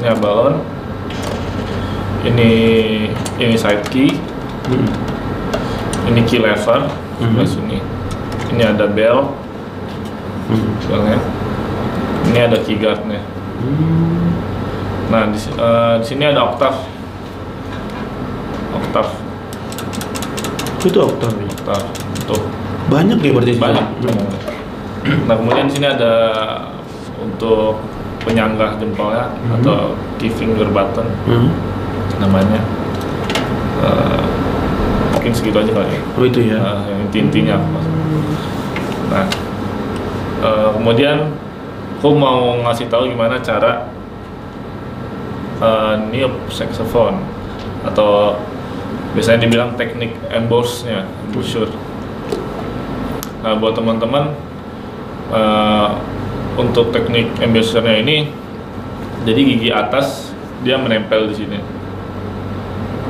ini 0.00 0.08
abalon. 0.08 0.58
Ini 2.22 2.50
ini 3.36 3.56
side 3.58 3.82
key, 3.90 4.14
Hmm. 4.70 4.86
ini 6.06 6.22
key 6.22 6.38
lever 6.38 6.86
Mhm. 7.18 7.34
sebelah 7.34 7.48
sini. 7.48 7.78
Ini 8.54 8.62
ada 8.68 8.86
bell, 8.86 9.34
Hmm. 10.46 10.70
bellnya. 10.86 11.18
Ini 12.30 12.38
ada 12.46 12.56
key 12.62 12.78
guardnya. 12.78 13.18
Hmm. 13.58 14.38
Nah, 15.10 15.28
di, 15.28 15.38
eh, 15.38 15.94
di 15.98 16.06
sini 16.06 16.24
ada 16.24 16.46
oktav. 16.48 16.74
Oktav, 18.72 19.06
Itu 20.80 20.98
oktav 20.98 21.30
ya. 21.32 21.46
oktav. 21.50 21.82
Tuh, 22.24 22.42
Banyak 22.82 23.18
ya 23.18 23.30
berarti 23.30 23.52
di 23.54 23.60
banyak. 23.60 23.86
Hmm. 25.02 25.20
Nah, 25.26 25.34
kemudian 25.34 25.66
di 25.66 25.74
sini 25.74 25.86
ada 25.86 26.14
untuk 27.18 27.78
penyanggah 28.22 28.78
jempolnya 28.78 29.26
Mhm. 29.32 29.52
atau 29.58 29.98
key 30.16 30.30
finger 30.30 30.70
button 30.70 31.06
Hmm. 31.26 31.50
Namanya. 32.20 32.60
Eh, 33.82 34.24
mungkin 35.16 35.32
segitu 35.34 35.58
aja 35.58 35.72
kali 35.74 35.90
ya. 35.90 36.02
Oh 36.18 36.24
itu 36.26 36.40
ya. 36.42 36.58
Nah, 36.58 36.80
yang 36.86 37.00
inti-intinya. 37.08 37.56
Nah, 39.10 39.26
eh, 40.42 40.68
kemudian 40.74 41.34
aku 42.02 42.18
mau 42.18 42.58
ngasih 42.66 42.90
tahu 42.90 43.10
gimana 43.10 43.38
cara 43.38 43.86
eh, 45.62 45.94
niup 46.10 46.34
saxophone 46.50 47.22
atau 47.82 48.38
biasanya 49.12 49.44
dibilang 49.44 49.76
teknik 49.76 50.16
emboss-nya, 50.32 51.04
embouchure. 51.28 51.70
Nah, 53.42 53.58
buat 53.58 53.74
teman-teman 53.74 54.34
eh, 55.34 55.88
untuk 56.58 56.94
teknik 56.94 57.30
embouchure-nya 57.42 57.98
ini 58.02 58.16
jadi 59.22 59.40
gigi 59.42 59.70
atas 59.70 60.34
dia 60.66 60.78
menempel 60.78 61.30
di 61.30 61.34
sini. 61.34 61.58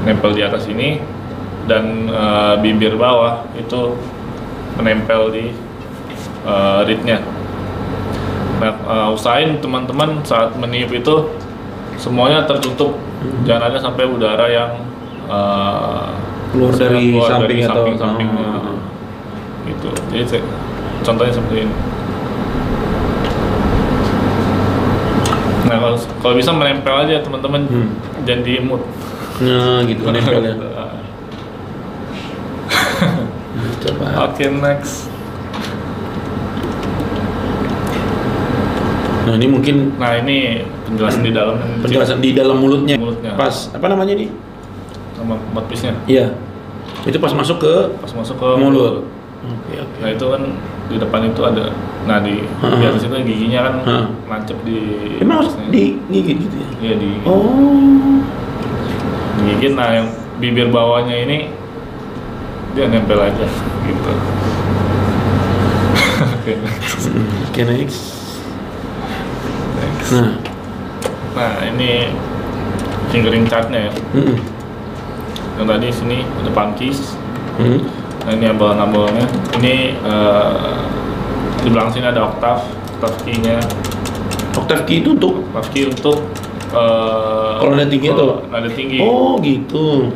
Nempel 0.02 0.32
di 0.32 0.42
atas 0.42 0.66
ini 0.66 0.98
dan 1.64 2.08
eh, 2.08 2.54
bibir 2.58 2.94
bawah 2.94 3.46
itu 3.54 3.94
menempel 4.74 5.30
di 5.30 5.44
eh, 6.42 6.80
reed-nya. 6.82 7.22
Nah, 8.58 8.72
eh, 8.74 9.08
usahain 9.10 9.58
teman-teman 9.58 10.22
saat 10.22 10.54
meniup 10.54 10.90
itu 10.90 11.14
semuanya 11.96 12.42
tertutup, 12.42 12.98
Hmm. 13.22 13.46
jangan 13.46 13.70
ada 13.70 13.78
sampai 13.78 14.02
udara 14.04 14.46
yang 14.46 14.70
eh, 15.24 16.10
Keluar 16.50 16.74
dari 16.74 17.14
keluar 17.14 17.30
samping 17.30 17.46
dari 17.48 17.58
atau- 17.62 17.74
samping-sampingnya. 17.78 18.46
oh. 18.50 18.76
gitu. 19.62 19.88
Jadi 20.10 20.42
contohnya 21.00 21.32
seperti 21.32 21.56
ini. 21.62 21.74
Nah, 25.62 25.76
kalau, 25.78 25.96
kalau 26.20 26.34
bisa 26.34 26.50
menempel 26.50 26.94
aja 26.98 27.22
teman-teman, 27.22 27.62
Hmm. 27.64 27.88
jangan 28.26 28.42
diimut. 28.42 28.82
Nah, 29.42 29.82
gitu 29.90 30.06
nempel 30.06 30.42
ya. 30.46 30.54
Coba. 33.82 34.30
Oke, 34.30 34.46
next. 34.46 35.10
Nah, 39.22 39.38
ini 39.38 39.46
mungkin 39.46 39.94
Nah, 39.98 40.18
ini 40.18 40.62
penjelasan 40.86 41.22
di 41.26 41.30
dalam 41.34 41.58
penjelasan 41.82 42.18
di 42.22 42.30
dalam 42.34 42.58
mulutnya. 42.62 42.96
Mulutnya. 42.98 43.34
Pas 43.34 43.70
apa 43.74 43.86
namanya 43.90 44.14
nih? 44.18 44.30
sama 45.22 45.38
mouthpiece-nya. 45.54 45.94
Iya. 46.10 46.26
Itu 47.06 47.22
pas 47.22 47.30
masuk 47.30 47.62
ke 47.62 47.74
Pas 48.02 48.10
masuk 48.10 48.42
ke 48.42 48.48
mulut. 48.58 49.06
Oke, 49.42 49.72
oke. 49.78 49.96
Nah 50.02 50.10
itu 50.10 50.24
kan 50.26 50.42
di 50.90 50.96
depan 50.98 51.20
itu 51.30 51.40
ada, 51.42 51.70
nah 52.04 52.18
di 52.22 52.42
Heeh. 52.42 52.78
di 52.78 52.84
atas 52.84 53.02
itu 53.06 53.14
giginya 53.22 53.60
kan 53.64 53.74
nancep 54.28 54.58
di 54.66 54.78
Emang 55.18 55.46
di 55.70 55.98
gigit 56.10 56.36
gitu 56.42 56.56
ya? 56.58 56.68
Iya 56.82 56.94
di 56.98 57.10
Oh. 57.26 58.18
Digigit. 59.40 59.72
Nah 59.72 59.88
yang 60.02 60.08
bibir 60.40 60.68
bawahnya 60.68 61.16
ini 61.16 61.48
dia 62.72 62.88
nempel 62.88 63.20
aja 63.20 63.46
gitu. 63.84 64.12
Oke, 66.22 66.52
next. 66.58 67.02
Oke, 67.50 67.62
next. 67.66 68.00
Next. 69.78 70.10
Nah, 70.12 70.30
Nah 71.32 71.64
ini 71.64 72.12
fingering 73.08 73.48
chartnya 73.48 73.88
ya. 73.88 73.92
mm-mm. 74.12 74.36
Yang 75.56 75.66
tadi 75.68 75.86
sini 75.92 76.18
ada 76.24 76.50
pankis. 76.52 77.16
Hmm. 77.56 77.88
Nah 78.24 78.32
ini 78.36 78.46
abal-abalnya. 78.52 79.26
Ini 79.56 79.74
eh, 79.96 80.76
di 81.64 81.68
belakang 81.72 81.92
sini 81.96 82.06
ada 82.08 82.28
oktav, 82.28 82.64
oktav 82.98 83.12
key-nya. 83.24 83.60
Octave 84.52 84.84
key 84.84 85.00
itu 85.00 85.16
untuk 85.16 85.40
Oktav 85.48 85.66
key 85.72 85.88
untuk 85.88 86.20
eh, 86.72 87.52
Kalau 87.60 87.72
nada 87.76 87.88
tinggi 87.88 88.08
atau? 88.10 88.42
nada 88.48 88.68
tinggi. 88.72 88.98
Oh, 89.00 89.36
gitu. 89.40 90.08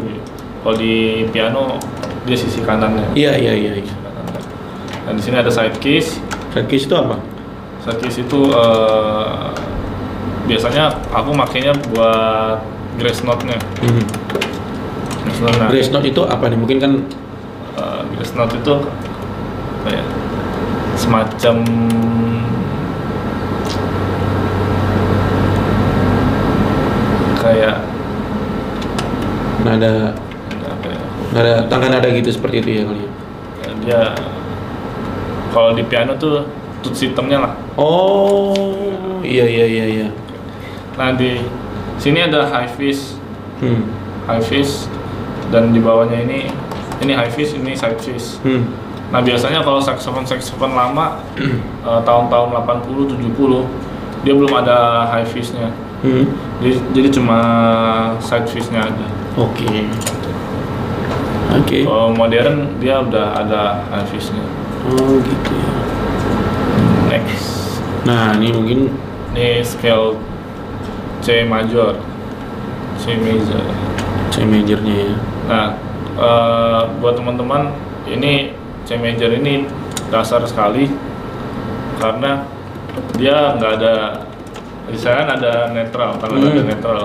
Kalau 0.64 0.76
di 0.76 1.24
piano 1.30 1.78
dia 2.26 2.34
sisi 2.36 2.58
kanannya. 2.64 3.14
Iya, 3.14 3.38
iya, 3.38 3.52
iya, 3.54 3.72
iya. 3.78 3.94
Dan 5.06 5.14
di 5.14 5.22
sini 5.22 5.38
ada 5.38 5.52
side 5.52 5.78
keys. 5.78 6.18
Side 6.50 6.66
keys 6.66 6.90
itu 6.90 6.94
apa? 6.98 7.22
Side 7.86 8.02
keys 8.02 8.18
itu 8.18 8.40
eh, 8.50 9.46
biasanya 10.50 10.90
aku 11.14 11.30
makainya 11.30 11.70
buat 11.94 12.58
grace 12.98 13.22
note-nya. 13.22 13.58
Hmm. 13.84 14.02
Grace 15.22 15.40
note, 15.42 15.56
nah, 15.58 15.68
Grace 15.70 15.90
note 15.94 16.06
itu 16.10 16.22
apa 16.26 16.44
nih? 16.50 16.58
Mungkin 16.58 16.78
kan 16.82 16.92
eh, 17.78 18.00
grace 18.18 18.34
note 18.34 18.54
itu 18.58 18.74
apa 19.84 19.88
ya? 19.94 20.04
Semacam 20.96 21.56
kayak 27.46 27.76
nada 29.62 30.14
apa 30.66 30.86
ya? 30.90 31.00
nada 31.30 31.52
tangga 31.70 31.88
nada 31.90 32.08
gitu 32.10 32.30
seperti 32.34 32.62
itu 32.62 32.70
ya 32.70 32.82
kali 32.86 33.00
ya. 33.02 33.10
Dia 33.86 34.02
kalau 35.54 35.70
di 35.72 35.82
piano 35.86 36.18
tuh 36.18 36.42
tooth 36.82 36.98
systemnya 36.98 37.38
lah. 37.40 37.52
Oh, 37.78 39.22
iya 39.22 39.46
iya 39.46 39.64
iya 39.64 39.86
iya. 39.86 40.08
Nah 40.98 41.14
di 41.14 41.40
sini 41.96 42.20
ada 42.20 42.50
high 42.50 42.68
fish, 42.68 43.14
Hmm. 43.56 43.88
high 44.28 44.42
fish, 44.44 44.84
dan 45.48 45.72
di 45.72 45.80
bawahnya 45.80 46.28
ini 46.28 46.52
ini 47.00 47.12
high 47.16 47.32
fish, 47.32 47.56
ini 47.56 47.72
side 47.72 47.96
fish. 48.00 48.36
Hmm. 48.44 48.68
Nah 49.08 49.22
biasanya 49.24 49.62
kalau 49.64 49.80
saxophone 49.80 50.26
saxophone 50.28 50.76
lama 50.76 51.22
eh, 51.88 52.00
tahun-tahun 52.04 52.48
80 52.52 53.16
70 53.16 54.26
dia 54.26 54.34
belum 54.34 54.52
ada 54.60 55.08
high 55.08 55.24
fishnya. 55.24 55.72
Hmm. 56.06 56.24
Jadi, 56.62 56.78
jadi 56.94 57.08
cuma 57.10 57.38
side 58.22 58.46
fishnya 58.46 58.86
aja. 58.86 59.06
Oke. 59.34 59.90
Oke. 61.50 61.82
Kalau 61.82 62.14
modern 62.14 62.78
dia 62.78 63.02
udah 63.02 63.42
ada 63.42 63.82
high 63.90 64.06
fishnya. 64.06 64.46
Oh, 64.86 65.18
gitu 65.18 65.50
ya. 65.50 65.70
Next, 67.10 67.82
Nah, 68.06 68.38
ini 68.38 68.54
mungkin 68.54 68.94
ini 69.34 69.66
scale 69.66 70.14
C 71.18 71.42
major, 71.42 71.98
C 73.02 73.18
major. 73.18 73.66
C 74.30 74.46
majornya 74.46 74.94
ya. 74.94 75.14
Nah, 75.50 75.68
eh, 76.14 76.82
buat 77.02 77.18
teman-teman, 77.18 77.74
ini 78.06 78.54
C 78.86 78.94
major 78.94 79.34
ini 79.34 79.66
dasar 80.14 80.46
sekali 80.46 80.86
karena 81.98 82.46
dia 83.18 83.58
nggak 83.58 83.72
ada, 83.82 84.22
di 84.86 84.98
sana 84.98 85.34
ada 85.34 85.70
netral, 85.70 86.14
karena 86.18 86.36
Hmm. 86.38 86.50
ada 86.52 86.62
netral, 86.62 87.00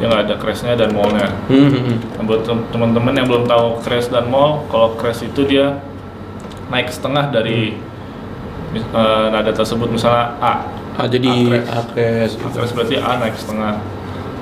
nggak 0.00 0.20
ada 0.24 0.34
crashnya 0.40 0.74
dan 0.74 0.90
mallnya. 0.96 1.28
Hmm, 1.46 1.68
hmm, 1.68 1.82
hmm. 1.84 1.96
Nah, 2.16 2.22
buat 2.24 2.40
tem- 2.42 2.66
teman-teman 2.72 3.12
yang 3.12 3.26
belum 3.28 3.44
tahu 3.44 3.84
crash 3.84 4.08
dan 4.08 4.28
mall, 4.28 4.64
kalau 4.68 4.96
crash 4.96 5.22
itu 5.22 5.44
dia 5.44 5.78
naik 6.72 6.88
setengah 6.88 7.28
dari 7.28 7.76
mis- 8.72 8.88
eh, 8.88 9.26
nada 9.30 9.52
tersebut, 9.52 9.86
misalnya 9.88 10.34
A. 10.40 10.54
Ah, 10.94 11.06
jadi 11.10 11.26
Acres. 11.66 11.68
akres. 11.68 12.30
Crash 12.54 12.72
berarti 12.72 12.96
A 12.98 13.12
naik 13.18 13.36
setengah. 13.36 13.82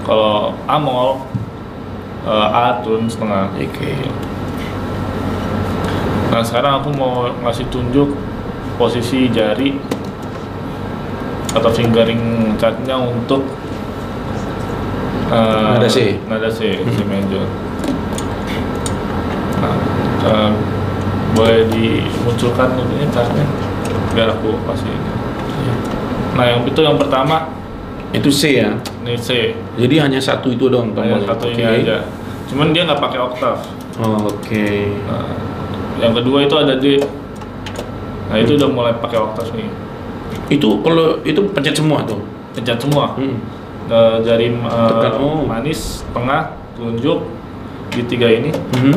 Kalau 0.06 0.52
A 0.64 0.76
mall, 0.78 1.26
eh, 2.24 2.48
A 2.62 2.78
turun 2.80 3.08
setengah. 3.08 3.50
Oke. 3.54 3.92
Nah 6.32 6.40
sekarang 6.40 6.80
aku 6.80 6.88
mau 6.96 7.28
ngasih 7.44 7.68
tunjuk 7.68 8.16
posisi 8.80 9.28
jari 9.28 9.76
atau 11.52 11.70
fingering 11.70 12.20
chartnya 12.56 12.96
untuk 12.96 13.44
eh, 15.28 15.68
Nada 15.76 15.88
C. 15.88 16.18
Nada 16.28 16.48
C, 16.48 16.76
C 16.76 16.98
Hmm. 17.00 17.08
major. 17.08 17.44
Nah, 19.60 19.76
eh, 20.26 20.50
boleh 21.32 21.60
dimunculkan 21.68 22.76
ini 22.76 23.08
chartnya 23.08 23.44
biar 24.12 24.28
aku 24.30 24.52
kasih 24.68 24.90
ini. 24.90 25.10
Nah 26.32 26.44
yang 26.48 26.60
itu 26.64 26.80
yang 26.80 26.96
pertama 26.96 27.48
Itu 28.12 28.28
C 28.28 28.60
ya. 28.60 28.76
ini 29.00 29.16
C, 29.16 29.56
Jadi 29.80 29.96
hanya 29.96 30.20
satu 30.20 30.52
itu 30.52 30.68
doang 30.68 30.92
hanya 30.92 31.16
satu 31.24 31.48
ini 31.48 31.64
Oke. 31.64 31.80
aja. 31.80 31.96
Cuman 32.44 32.76
dia 32.76 32.84
nggak 32.84 33.00
pakai 33.00 33.20
oktav. 33.20 33.56
Oh, 33.96 34.28
Oke. 34.28 34.92
Nah, 35.08 35.32
yang 35.96 36.12
kedua 36.12 36.44
itu 36.44 36.52
ada 36.52 36.76
D. 36.76 37.00
Nah 38.28 38.36
itu 38.36 38.56
udah 38.56 38.68
mulai 38.68 38.92
pakai 38.96 39.16
oktav 39.16 39.48
nih. 39.56 39.68
Itu 40.48 40.82
kalau 40.82 41.20
itu 41.22 41.40
pencet 41.52 41.76
semua 41.76 42.02
tuh. 42.06 42.18
Pencet 42.56 42.78
semua. 42.80 43.14
Hmm. 43.18 43.36
Jari 44.24 44.56
eh, 44.56 44.88
Tekan, 44.88 45.12
oh. 45.20 45.44
manis, 45.44 46.00
tengah, 46.16 46.56
telunjuk 46.78 47.28
di 47.92 48.00
tiga 48.08 48.30
ini. 48.30 48.48
Mhm. 48.78 48.96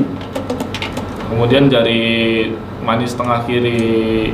Kemudian 1.25 1.67
jari 1.67 2.47
manis 2.85 3.17
tengah 3.17 3.43
kiri 3.43 4.31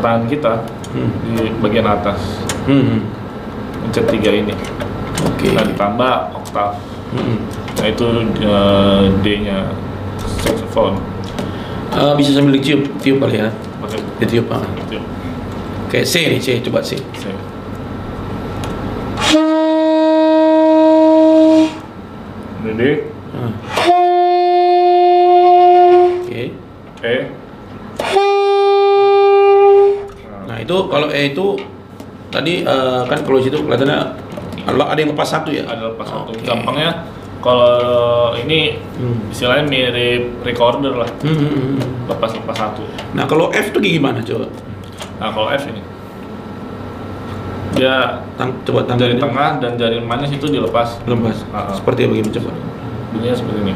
tangan 0.00 0.24
kita 0.30 0.64
Hmm. 0.88 1.12
di 1.36 1.52
bagian 1.60 1.84
atas. 1.84 2.40
Hmm. 2.64 3.04
Pencet 3.84 4.08
tiga 4.08 4.32
ini. 4.32 4.56
Oke. 5.28 5.52
Nah 5.52 5.64
ditambah 5.68 6.14
oktav. 6.40 6.80
Hmm. 7.12 7.36
Nah 7.76 7.86
itu 7.92 8.06
eh, 8.40 9.02
D-nya 9.20 9.68
saxophone. 10.40 10.96
Eh, 11.92 12.12
bisa 12.16 12.32
sambil 12.32 12.56
ditiup, 12.56 12.88
tiup 13.04 13.20
kali 13.20 13.44
ya. 13.44 13.48
Pakai 13.88 14.00
Ditiup. 14.20 14.52
Ah. 14.52 14.60
tiup. 14.92 15.00
Kayak 15.88 16.04
C 16.04 16.14
nih, 16.28 16.36
C 16.36 16.48
coba 16.60 16.84
C. 16.84 17.00
C. 17.16 17.24
Ini 22.60 22.72
D, 22.76 22.82
Ah. 23.28 23.52
Oke. 26.20 26.42
E. 27.00 27.16
Nah 30.44 30.56
itu 30.58 30.76
kalau 30.88 31.08
E 31.08 31.32
itu 31.32 31.46
tadi 32.28 32.64
eh, 32.64 33.00
kan 33.08 33.18
kalau 33.24 33.38
situ 33.40 33.56
kelihatannya 33.56 33.98
ada 34.68 34.98
yang 35.00 35.12
lepas 35.16 35.28
satu 35.28 35.48
ya. 35.48 35.64
ada 35.64 35.92
lepas 35.92 36.04
satu. 36.08 36.32
Oke. 36.34 36.44
Gampangnya 36.44 37.08
kalau 37.38 37.78
ini 38.34 38.76
Hmm. 38.94 39.30
istilahnya 39.30 39.64
mirip 39.64 40.42
recorder 40.42 40.92
lah, 40.92 41.10
Hmm, 41.20 41.30
hmm, 41.30 41.48
hmm, 41.48 41.64
hmm. 41.72 41.88
lepas 42.06 42.30
lepas 42.32 42.56
satu. 42.56 42.82
Nah 43.12 43.24
kalau 43.24 43.50
F 43.50 43.70
tuh 43.70 43.78
gimana 43.78 44.18
coba? 44.20 44.50
Nah 45.16 45.28
kalau 45.30 45.48
F 45.48 45.64
ini 45.66 45.82
dia 47.72 47.94
Tang, 48.34 48.50
coba 48.64 48.82
jari 48.90 49.14
tangannya. 49.14 49.22
tengah 49.22 49.50
dan 49.60 49.72
jari 49.76 49.98
manis 50.00 50.30
itu 50.30 50.46
dilepas. 50.46 50.98
lepas. 51.04 51.36
Ah. 51.50 51.70
Seperti 51.70 52.04
apa 52.04 52.14
gimana 52.16 52.34
coba? 52.34 52.50
Bunyinya 53.08 53.34
seperti 53.34 53.58
ini. 53.62 53.74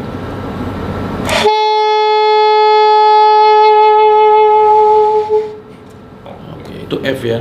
Oke 6.52 6.74
itu 6.80 6.96
F 7.00 7.20
ya. 7.22 7.38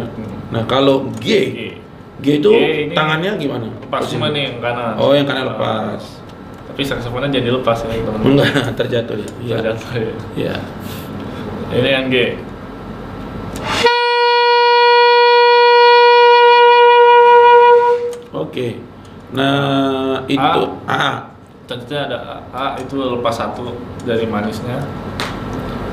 Nah, 0.51 0.63
kalau 0.65 1.07
G, 1.17 1.27
G. 1.47 1.59
G 2.21 2.27
itu 2.37 2.49
G 2.49 2.59
ini 2.85 2.93
tangannya 2.93 3.31
gimana? 3.35 3.65
Lepas 3.71 3.99
Posisi? 4.03 4.13
cuma 4.13 4.27
nih 4.29 4.41
yang 4.45 4.57
kanan. 4.59 4.93
Oh, 4.99 5.11
yang 5.11 5.25
kanan 5.25 5.43
Ah, 5.43 5.49
lepas. 5.49 6.01
Tapi 6.81 6.97
saksofonnya 6.97 7.29
jadi 7.29 7.53
lepas 7.53 7.85
ya 7.85 7.93
teman-teman. 7.93 8.41
Enggak, 8.41 8.73
terjatuh 8.81 9.13
dia. 9.21 9.29
Iya. 9.45 9.55
Terjatuh 9.61 9.89
ya. 9.93 10.13
Iya. 10.33 10.55
Ini 11.77 11.89
yang 11.93 12.05
G. 12.09 12.15
Oke. 18.33 18.67
Nah, 19.37 20.25
itu 20.25 20.61
A. 20.89 21.29
Tentunya 21.69 22.09
ada 22.09 22.17
A, 22.17 22.35
A 22.49 22.65
itu 22.81 22.97
lepas 22.97 23.37
satu 23.37 23.77
dari 24.01 24.25
manisnya. 24.25 24.81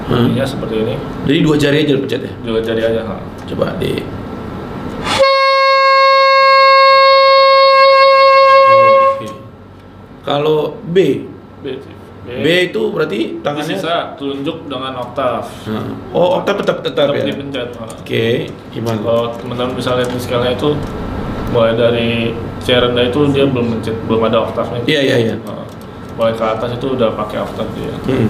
Hmm. 0.08 0.32
Seperti 0.40 0.88
ini. 0.88 0.96
Jadi 1.28 1.38
dua 1.44 1.56
jari 1.60 1.84
aja 1.84 2.00
pencet 2.00 2.24
ya. 2.24 2.32
Dua 2.48 2.64
jari 2.64 2.80
aja. 2.80 3.04
ha. 3.04 3.20
Coba 3.44 3.76
di. 3.76 4.00
Kalau 10.28 10.76
B, 10.84 11.24
B. 11.64 11.66
B. 12.28 12.28
B 12.44 12.46
itu 12.68 12.82
berarti 12.92 13.40
tangannya. 13.40 13.72
Sisa 13.72 14.12
tunjuk 14.20 14.68
dengan 14.68 15.00
oktav. 15.00 15.48
Nah. 15.72 16.12
Oh, 16.12 16.36
oktav 16.36 16.60
tetap 16.60 16.84
tetap 16.84 17.08
Tetap 17.08 17.16
ya. 17.16 17.24
dipencet. 17.24 17.68
Oke, 17.72 18.52
gimana? 18.68 19.00
Kalau 19.00 19.24
teman-teman 19.40 19.72
bisa 19.72 19.96
lihat 19.96 20.12
di 20.12 20.20
skala 20.20 20.52
itu 20.52 20.76
mulai 21.48 21.72
dari 21.72 22.36
C 22.60 22.76
rendah 22.76 23.08
itu 23.08 23.32
dia 23.32 23.48
belum 23.48 23.80
mencet, 23.80 23.96
belum 24.04 24.28
ada 24.28 24.44
oktavnya. 24.44 24.84
Iya, 24.84 25.00
iya, 25.00 25.16
iya. 25.24 25.34
Ha. 25.40 25.64
Mulai 26.20 26.36
ke 26.36 26.44
atas 26.44 26.76
itu 26.76 26.86
udah 26.92 27.16
pakai 27.16 27.40
oktav 27.40 27.64
dia. 27.72 27.94
Hmm. 28.04 28.28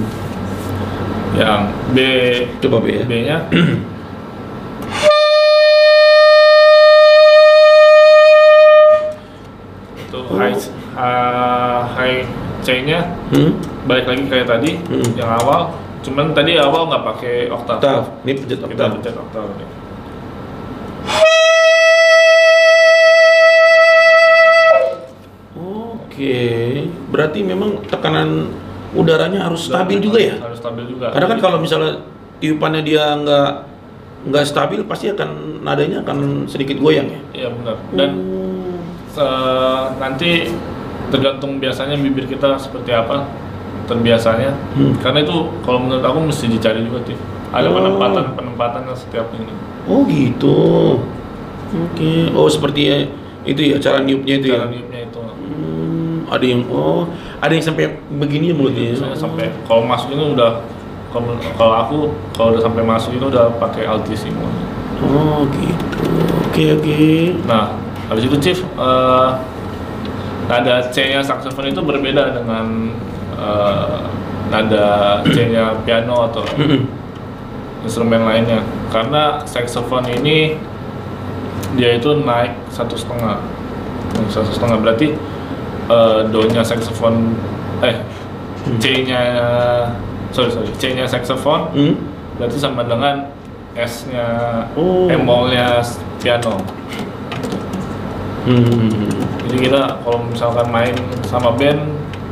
Yang 1.34 1.60
B 1.90 1.98
Coba 2.62 2.78
B 2.78 2.86
ya. 2.94 3.04
B-nya 3.04 3.36
uh, 12.08 12.24
high 12.24 12.24
C-nya 12.58 13.00
Hmm. 13.30 13.52
balik 13.84 14.08
lagi 14.08 14.24
kayak 14.26 14.48
tadi 14.48 14.80
Hmm. 14.82 15.12
yang 15.14 15.28
awal 15.30 15.70
cuman 16.00 16.32
tadi 16.32 16.56
awal 16.56 16.88
nggak 16.88 17.04
pakai 17.04 17.34
oktav 17.48 17.76
Oktav. 17.76 18.00
Ini 18.24 18.32
pencet 18.34 18.58
kita 18.58 18.66
oktav. 18.66 18.88
pencet 18.96 19.14
oktav 19.14 19.44
nih. 19.52 19.68
Oke. 25.56 26.38
Berarti 27.10 27.38
memang 27.42 27.82
tekanan 27.84 28.50
udaranya 28.92 29.44
harus 29.44 29.68
stabil 29.68 30.00
juga 30.00 30.18
ya? 30.18 30.34
harus 30.40 30.56
stabil 30.56 30.88
juga 30.88 31.12
Karena 31.12 31.28
kan 31.28 31.38
kalau 31.38 31.58
misalnya 31.60 32.00
tiupannya 32.40 32.80
dia 32.80 33.12
nggak 33.14 33.50
nggak 34.18 34.44
stabil 34.44 34.80
pasti 34.82 35.12
akan 35.12 35.30
nadanya 35.62 36.00
akan 36.02 36.48
sedikit 36.48 36.80
goyang 36.80 37.06
ya. 37.06 37.20
iya 37.36 37.48
benar 37.52 37.76
dan 37.92 38.10
eh, 39.12 39.84
nanti 39.94 40.30
tergantung 41.08 41.56
biasanya 41.56 41.96
bibir 41.96 42.24
kita 42.24 42.56
seperti 42.56 42.90
apa 42.90 43.26
terbiasanya 43.84 44.52
Hmm. 44.76 44.92
karena 44.98 45.22
itu 45.22 45.34
kalau 45.62 45.80
menurut 45.80 46.02
aku 46.02 46.18
mesti 46.22 46.46
dicari 46.46 46.80
juga 46.80 47.00
tuh 47.02 47.16
ada 47.48 47.64
Oh. 47.64 47.74
penempatan 47.74 48.24
penempatannya 48.34 48.92
setiap 48.92 49.28
ini 49.32 49.48
Oh 49.88 50.04
gitu. 50.04 50.56
Oke. 51.68 52.28
Oh 52.32 52.44
seperti 52.44 53.08
itu 53.42 53.60
ya 53.62 53.80
cara 53.80 54.00
niupnya 54.00 54.36
itu 54.36 54.52
cara 54.52 54.64
ya. 54.64 54.68
niupnya 54.68 55.00
itu 55.02 55.16
Hmm, 55.18 56.28
ada 56.28 56.44
yang 56.44 56.60
oh 56.68 57.08
ada 57.40 57.48
yang 57.48 57.64
sampai 57.64 57.88
begini 58.10 58.52
ya 58.52 58.54
mulutnya. 58.54 58.92
Misalnya 58.92 59.16
sampai 59.16 59.48
kalau 59.64 59.80
masuk 59.82 60.12
ini 60.12 60.36
udah 60.36 60.60
kalau 61.56 61.72
aku 61.74 61.98
kalau 62.32 62.52
udah 62.52 62.60
sampai 62.60 62.84
masuk 62.84 63.16
itu 63.16 63.24
udah 63.26 63.48
pakai 63.56 63.88
altissimo 63.88 64.44
Oh 65.00 65.48
gitu. 65.56 66.04
Oke 66.44 66.64
oke. 66.76 67.00
nah 67.48 67.72
habis 68.08 68.24
itu 68.24 68.36
chief 68.38 68.58
eh, 68.60 69.28
nada 70.48 70.80
C-nya 70.88 71.20
saxophone 71.20 71.70
itu 71.70 71.80
berbeda 71.84 72.32
dengan 72.34 72.88
eh, 73.36 73.98
nada 74.48 75.20
C-nya 75.28 75.76
piano 75.84 76.32
atau 76.32 76.42
instrumen 77.84 78.24
lainnya 78.24 78.64
karena 78.90 79.44
saxophone 79.44 80.08
ini 80.10 80.56
dia 81.76 81.94
itu 81.94 82.16
naik 82.24 82.56
satu 82.72 82.96
setengah 82.96 83.38
satu 84.32 84.50
setengah 84.50 84.80
berarti 84.80 85.12
eh, 85.88 86.20
do-nya 86.32 86.64
saxophone 86.64 87.36
eh 87.84 88.00
C-nya 88.80 89.20
sorry 90.32 90.50
sorry 90.50 90.68
C-nya 90.80 91.04
saxophone 91.04 91.68
Hmm. 91.76 91.94
berarti 92.40 92.56
sama 92.56 92.82
dengan 92.84 93.28
S-nya 93.76 94.26
Oh. 94.74 95.06
emolnya 95.12 95.84
piano 96.18 96.56
Hmm. 98.48 99.12
Jadi 99.48 99.58
kita 99.64 99.82
kalau 99.98 100.18
misalkan 100.24 100.66
main 100.68 100.94
sama 101.24 101.50
band 101.50 101.80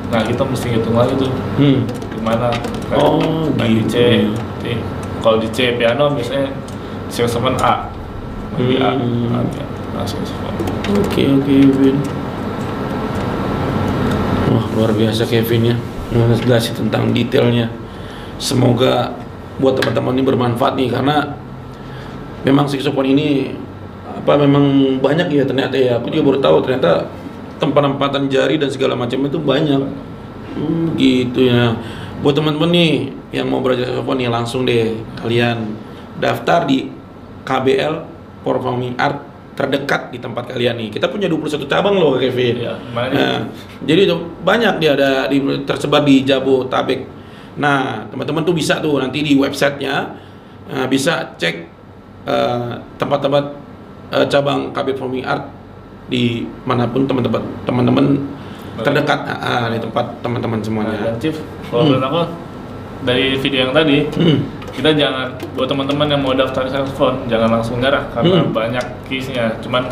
nah 0.07 0.21
kita 0.21 0.45
mesti 0.45 0.71
hitung 0.71 0.95
lagi 0.95 1.17
tuh 1.17 1.33
Hmm. 1.57 1.83
gimana 2.13 2.53
Kayak 2.87 3.03
Oh, 3.03 3.51
main 3.57 3.73
di 3.75 3.85
C 3.85 3.97
gitu. 4.23 4.37
di- 4.63 4.85
kalau 5.19 5.37
di 5.37 5.49
C 5.49 5.75
piano 5.75 6.13
biasanya 6.13 6.53
saxophone 7.09 7.59
A 7.59 7.91
A, 8.55 8.91
Hmm. 8.95 9.35
A, 9.35 9.41
A 9.97 10.03
saxophone 10.05 10.55
Oke 10.87 11.27
oke 11.27 11.51
Kevin. 11.51 11.97
Wah 14.47 14.65
luar 14.73 14.91
biasa 14.93 15.27
Kevin 15.27 15.63
ya 15.67 15.77
menjelaskan 16.09 16.87
tentang 16.87 17.11
detailnya. 17.11 17.67
Semoga 18.39 19.11
buat 19.59 19.75
teman-teman 19.75 20.15
ini 20.15 20.23
bermanfaat 20.23 20.79
nih 20.79 20.89
karena 20.89 21.35
memang 22.43 22.71
saxophone 22.71 23.11
ini 23.11 23.57
apa 24.27 24.43
memang 24.43 24.99
banyak 24.99 25.31
ya 25.31 25.47
ternyata 25.47 25.79
ya. 25.79 26.03
Aku 26.03 26.11
juga 26.11 26.35
baru 26.35 26.39
tahu 26.43 26.57
ternyata 26.67 27.07
tempat-tempatan 27.63 28.27
jari 28.27 28.59
dan 28.59 28.75
segala 28.75 28.99
macam 28.99 29.23
itu 29.23 29.39
banyak. 29.39 29.87
Hmm, 30.59 30.99
gitu 30.99 31.47
ya. 31.47 31.79
Buat 32.27 32.43
teman-teman 32.43 32.75
nih 32.75 32.93
yang 33.31 33.47
mau 33.47 33.63
belajar 33.63 33.87
saxophone 33.87 34.19
nih 34.27 34.29
langsung 34.35 34.67
deh 34.67 34.99
kalian 35.23 35.79
daftar 36.19 36.67
di 36.67 36.91
KBL 37.47 37.95
Performing 38.43 38.99
Art 38.99 39.23
terdekat 39.55 40.11
di 40.11 40.19
tempat 40.19 40.51
kalian 40.51 40.75
nih. 40.75 40.89
Kita 40.91 41.07
punya 41.07 41.31
21 41.31 41.71
cabang 41.71 41.95
loh 41.95 42.19
Kevin. 42.19 42.67
Mana 42.91 43.09
Nah, 43.15 43.37
jadi 43.87 44.11
itu 44.11 44.17
banyak 44.43 44.75
dia 44.83 44.99
ada 44.99 45.31
di, 45.31 45.39
tersebar 45.63 46.03
di 46.03 46.27
Jabotabek. 46.27 47.07
Nah, 47.57 48.05
teman-teman 48.11 48.43
tuh 48.43 48.53
bisa 48.53 48.83
tuh 48.83 48.99
nanti 49.01 49.23
di 49.23 49.33
websitenya 49.39 49.95
nah, 50.69 50.85
bisa 50.91 51.33
cek 51.41 51.57
eh, 52.29 52.73
tempat-tempat 53.01 53.66
eh, 54.09 54.27
cabang 54.27 54.71
KB 54.71 54.87
Performing 54.93 55.23
Art 55.23 55.45
di 56.07 56.25
mana 56.63 56.87
pun 56.87 57.03
teman-teman 57.03 57.43
teman-teman 57.63 58.07
terdekat 58.77 59.19
ah, 59.27 59.67
di 59.67 59.79
tempat 59.79 60.05
teman-teman 60.21 60.59
Nah, 60.59 60.65
semuanya. 60.65 60.97
dan 61.03 61.17
Chief, 61.17 61.35
kalau 61.67 61.83
menurut 61.87 62.05
aku 62.05 62.21
dari 63.03 63.35
video 63.35 63.61
yang 63.63 63.73
tadi 63.73 64.05
Hmm. 64.13 64.39
kita 64.71 64.93
jangan 64.93 65.27
buat 65.53 65.65
teman-teman 65.65 66.07
yang 66.07 66.21
mau 66.21 66.33
daftar 66.33 66.63
saxophone 66.67 67.25
jangan 67.27 67.49
langsung 67.51 67.81
nyerah 67.81 68.05
karena 68.11 68.39
Hmm. 68.39 68.53
banyak 68.53 68.85
keysnya 69.05 69.57
cuman 69.59 69.89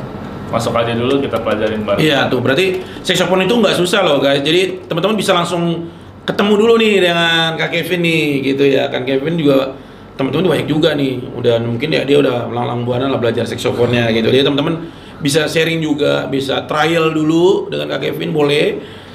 masuk 0.46 0.70
aja 0.72 0.92
dulu 0.92 1.18
kita 1.18 1.40
pelajarin 1.40 1.82
bareng 1.82 1.98
Iya 1.98 2.28
tuh 2.28 2.38
berarti 2.38 2.78
saxophone 3.00 3.42
itu 3.42 3.54
nggak 3.56 3.74
susah 3.74 4.00
loh 4.02 4.20
guys. 4.20 4.38
Jadi 4.38 4.84
teman-teman 4.84 5.16
bisa 5.16 5.32
langsung 5.32 5.88
ketemu 6.22 6.52
dulu 6.54 6.74
nih 6.76 6.94
dengan 7.00 7.52
Kak 7.54 7.70
Kevin 7.70 8.00
nih 8.00 8.22
gitu 8.44 8.64
ya. 8.64 8.86
Kan 8.86 9.02
Kevin 9.02 9.34
juga 9.34 9.72
teman-teman 10.14 10.58
banyak 10.58 10.68
juga 10.70 10.94
nih. 10.94 11.22
Udah 11.34 11.58
mungkin 11.62 11.90
ya 11.90 12.02
dia 12.06 12.18
udah 12.22 12.50
lang-lang 12.50 12.86
buana 12.86 13.06
lah 13.10 13.18
belajar 13.18 13.46
saksofonnya 13.46 14.10
gitu. 14.14 14.30
Jadi 14.30 14.44
teman-teman 14.46 14.88
bisa 15.22 15.46
sharing 15.46 15.80
juga, 15.80 16.26
bisa 16.28 16.66
trial 16.68 17.10
dulu 17.14 17.70
dengan 17.72 17.96
Kak 17.96 18.10
Kevin 18.10 18.30
boleh 18.30 18.66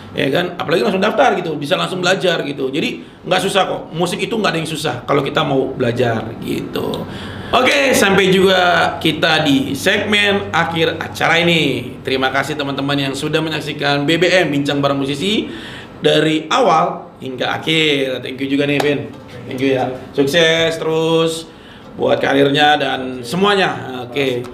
ya 0.09 0.25
kan 0.33 0.57
apalagi 0.57 0.81
langsung 0.81 1.03
daftar 1.03 1.38
gitu 1.38 1.53
bisa 1.53 1.77
langsung 1.77 2.01
belajar 2.01 2.41
gitu 2.41 2.73
jadi 2.73 3.05
nggak 3.29 3.41
susah 3.45 3.62
kok 3.69 3.81
musik 3.93 4.17
itu 4.17 4.33
nggak 4.33 4.51
ada 4.57 4.59
yang 4.59 4.69
susah 4.69 4.95
kalau 5.05 5.21
kita 5.21 5.45
mau 5.45 5.69
belajar 5.69 6.33
gitu 6.41 7.05
Oke, 7.49 7.97
sampai 7.97 8.29
juga 8.29 8.93
kita 9.01 9.41
di 9.41 9.73
segmen 9.73 10.53
akhir 10.53 11.01
acara 11.01 11.41
ini. 11.41 11.97
Terima 12.05 12.29
kasih 12.29 12.53
teman-teman 12.53 13.09
yang 13.09 13.13
sudah 13.17 13.41
menyaksikan 13.41 14.05
BBM 14.05 14.53
Bincang 14.53 14.77
Bareng 14.77 15.01
Musisi 15.01 15.49
dari 15.97 16.45
awal 16.45 17.09
hingga 17.17 17.57
akhir. 17.57 18.21
Thank 18.21 18.45
you 18.45 18.53
juga 18.53 18.69
nih, 18.69 18.77
Ben. 18.77 19.09
Thank 19.49 19.65
you 19.65 19.73
ya. 19.73 19.89
Sukses 20.13 20.77
terus 20.77 21.49
buat 21.97 22.21
karirnya 22.21 22.77
dan 22.77 23.25
semuanya. 23.25 24.05
Oke. 24.05 24.45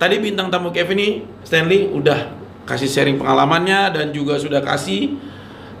Tadi 0.00 0.16
bintang 0.16 0.48
tamu 0.48 0.72
Kevin 0.72 0.96
nih, 0.96 1.12
Stanley 1.44 1.92
udah 1.92 2.32
kasih 2.64 2.88
sharing 2.88 3.20
pengalamannya 3.20 3.92
dan 3.92 4.06
juga 4.16 4.40
sudah 4.40 4.64
kasih 4.64 5.20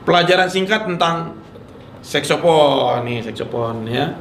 pelajaran 0.04 0.52
singkat 0.52 0.84
tentang 0.84 1.40
saxophone 2.04 3.08
nih, 3.08 3.24
saxophone 3.24 3.88
ya. 3.88 4.12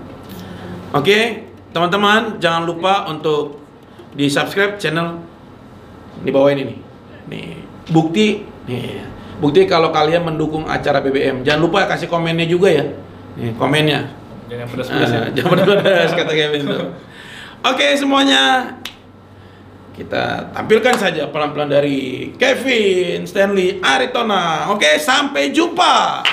Oke, 0.95 1.51
teman-teman 1.75 2.39
jangan 2.39 2.63
lupa 2.63 3.11
untuk 3.11 3.59
di 4.15 4.31
subscribe 4.31 4.79
channel 4.79 5.19
di 6.23 6.31
bawah 6.31 6.55
ini 6.55 6.63
nih. 6.63 6.79
Nih, 7.27 7.49
bukti 7.91 8.47
nih. 8.71 9.03
Bukti 9.39 9.63
kalau 9.67 9.91
kalian 9.91 10.27
mendukung 10.27 10.67
acara 10.67 10.99
BBM. 10.99 11.47
Jangan 11.47 11.61
lupa 11.63 11.87
kasih 11.87 12.11
komennya 12.11 12.43
juga 12.43 12.71
ya. 12.71 12.83
Nih, 13.39 13.55
komennya. 13.55 14.11
Jangan 14.49 14.65
yang 14.65 14.69
pedas-pedas 14.73 15.09
ya 15.13 15.19
Ah, 15.21 15.29
jangan 15.37 15.57
pedas 15.61 16.09
kata 16.17 16.33
Kevin 16.33 16.61
tuh. 16.65 16.85
Oke 17.59 17.87
semuanya, 17.93 18.43
kita 19.93 20.49
tampilkan 20.55 20.95
saja 20.95 21.27
pelan-pelan 21.27 21.69
dari 21.69 22.31
Kevin 22.39 23.27
Stanley 23.27 23.83
Aritona. 23.83 24.71
Oke, 24.71 24.95
sampai 24.95 25.51
jumpa. 25.51 26.23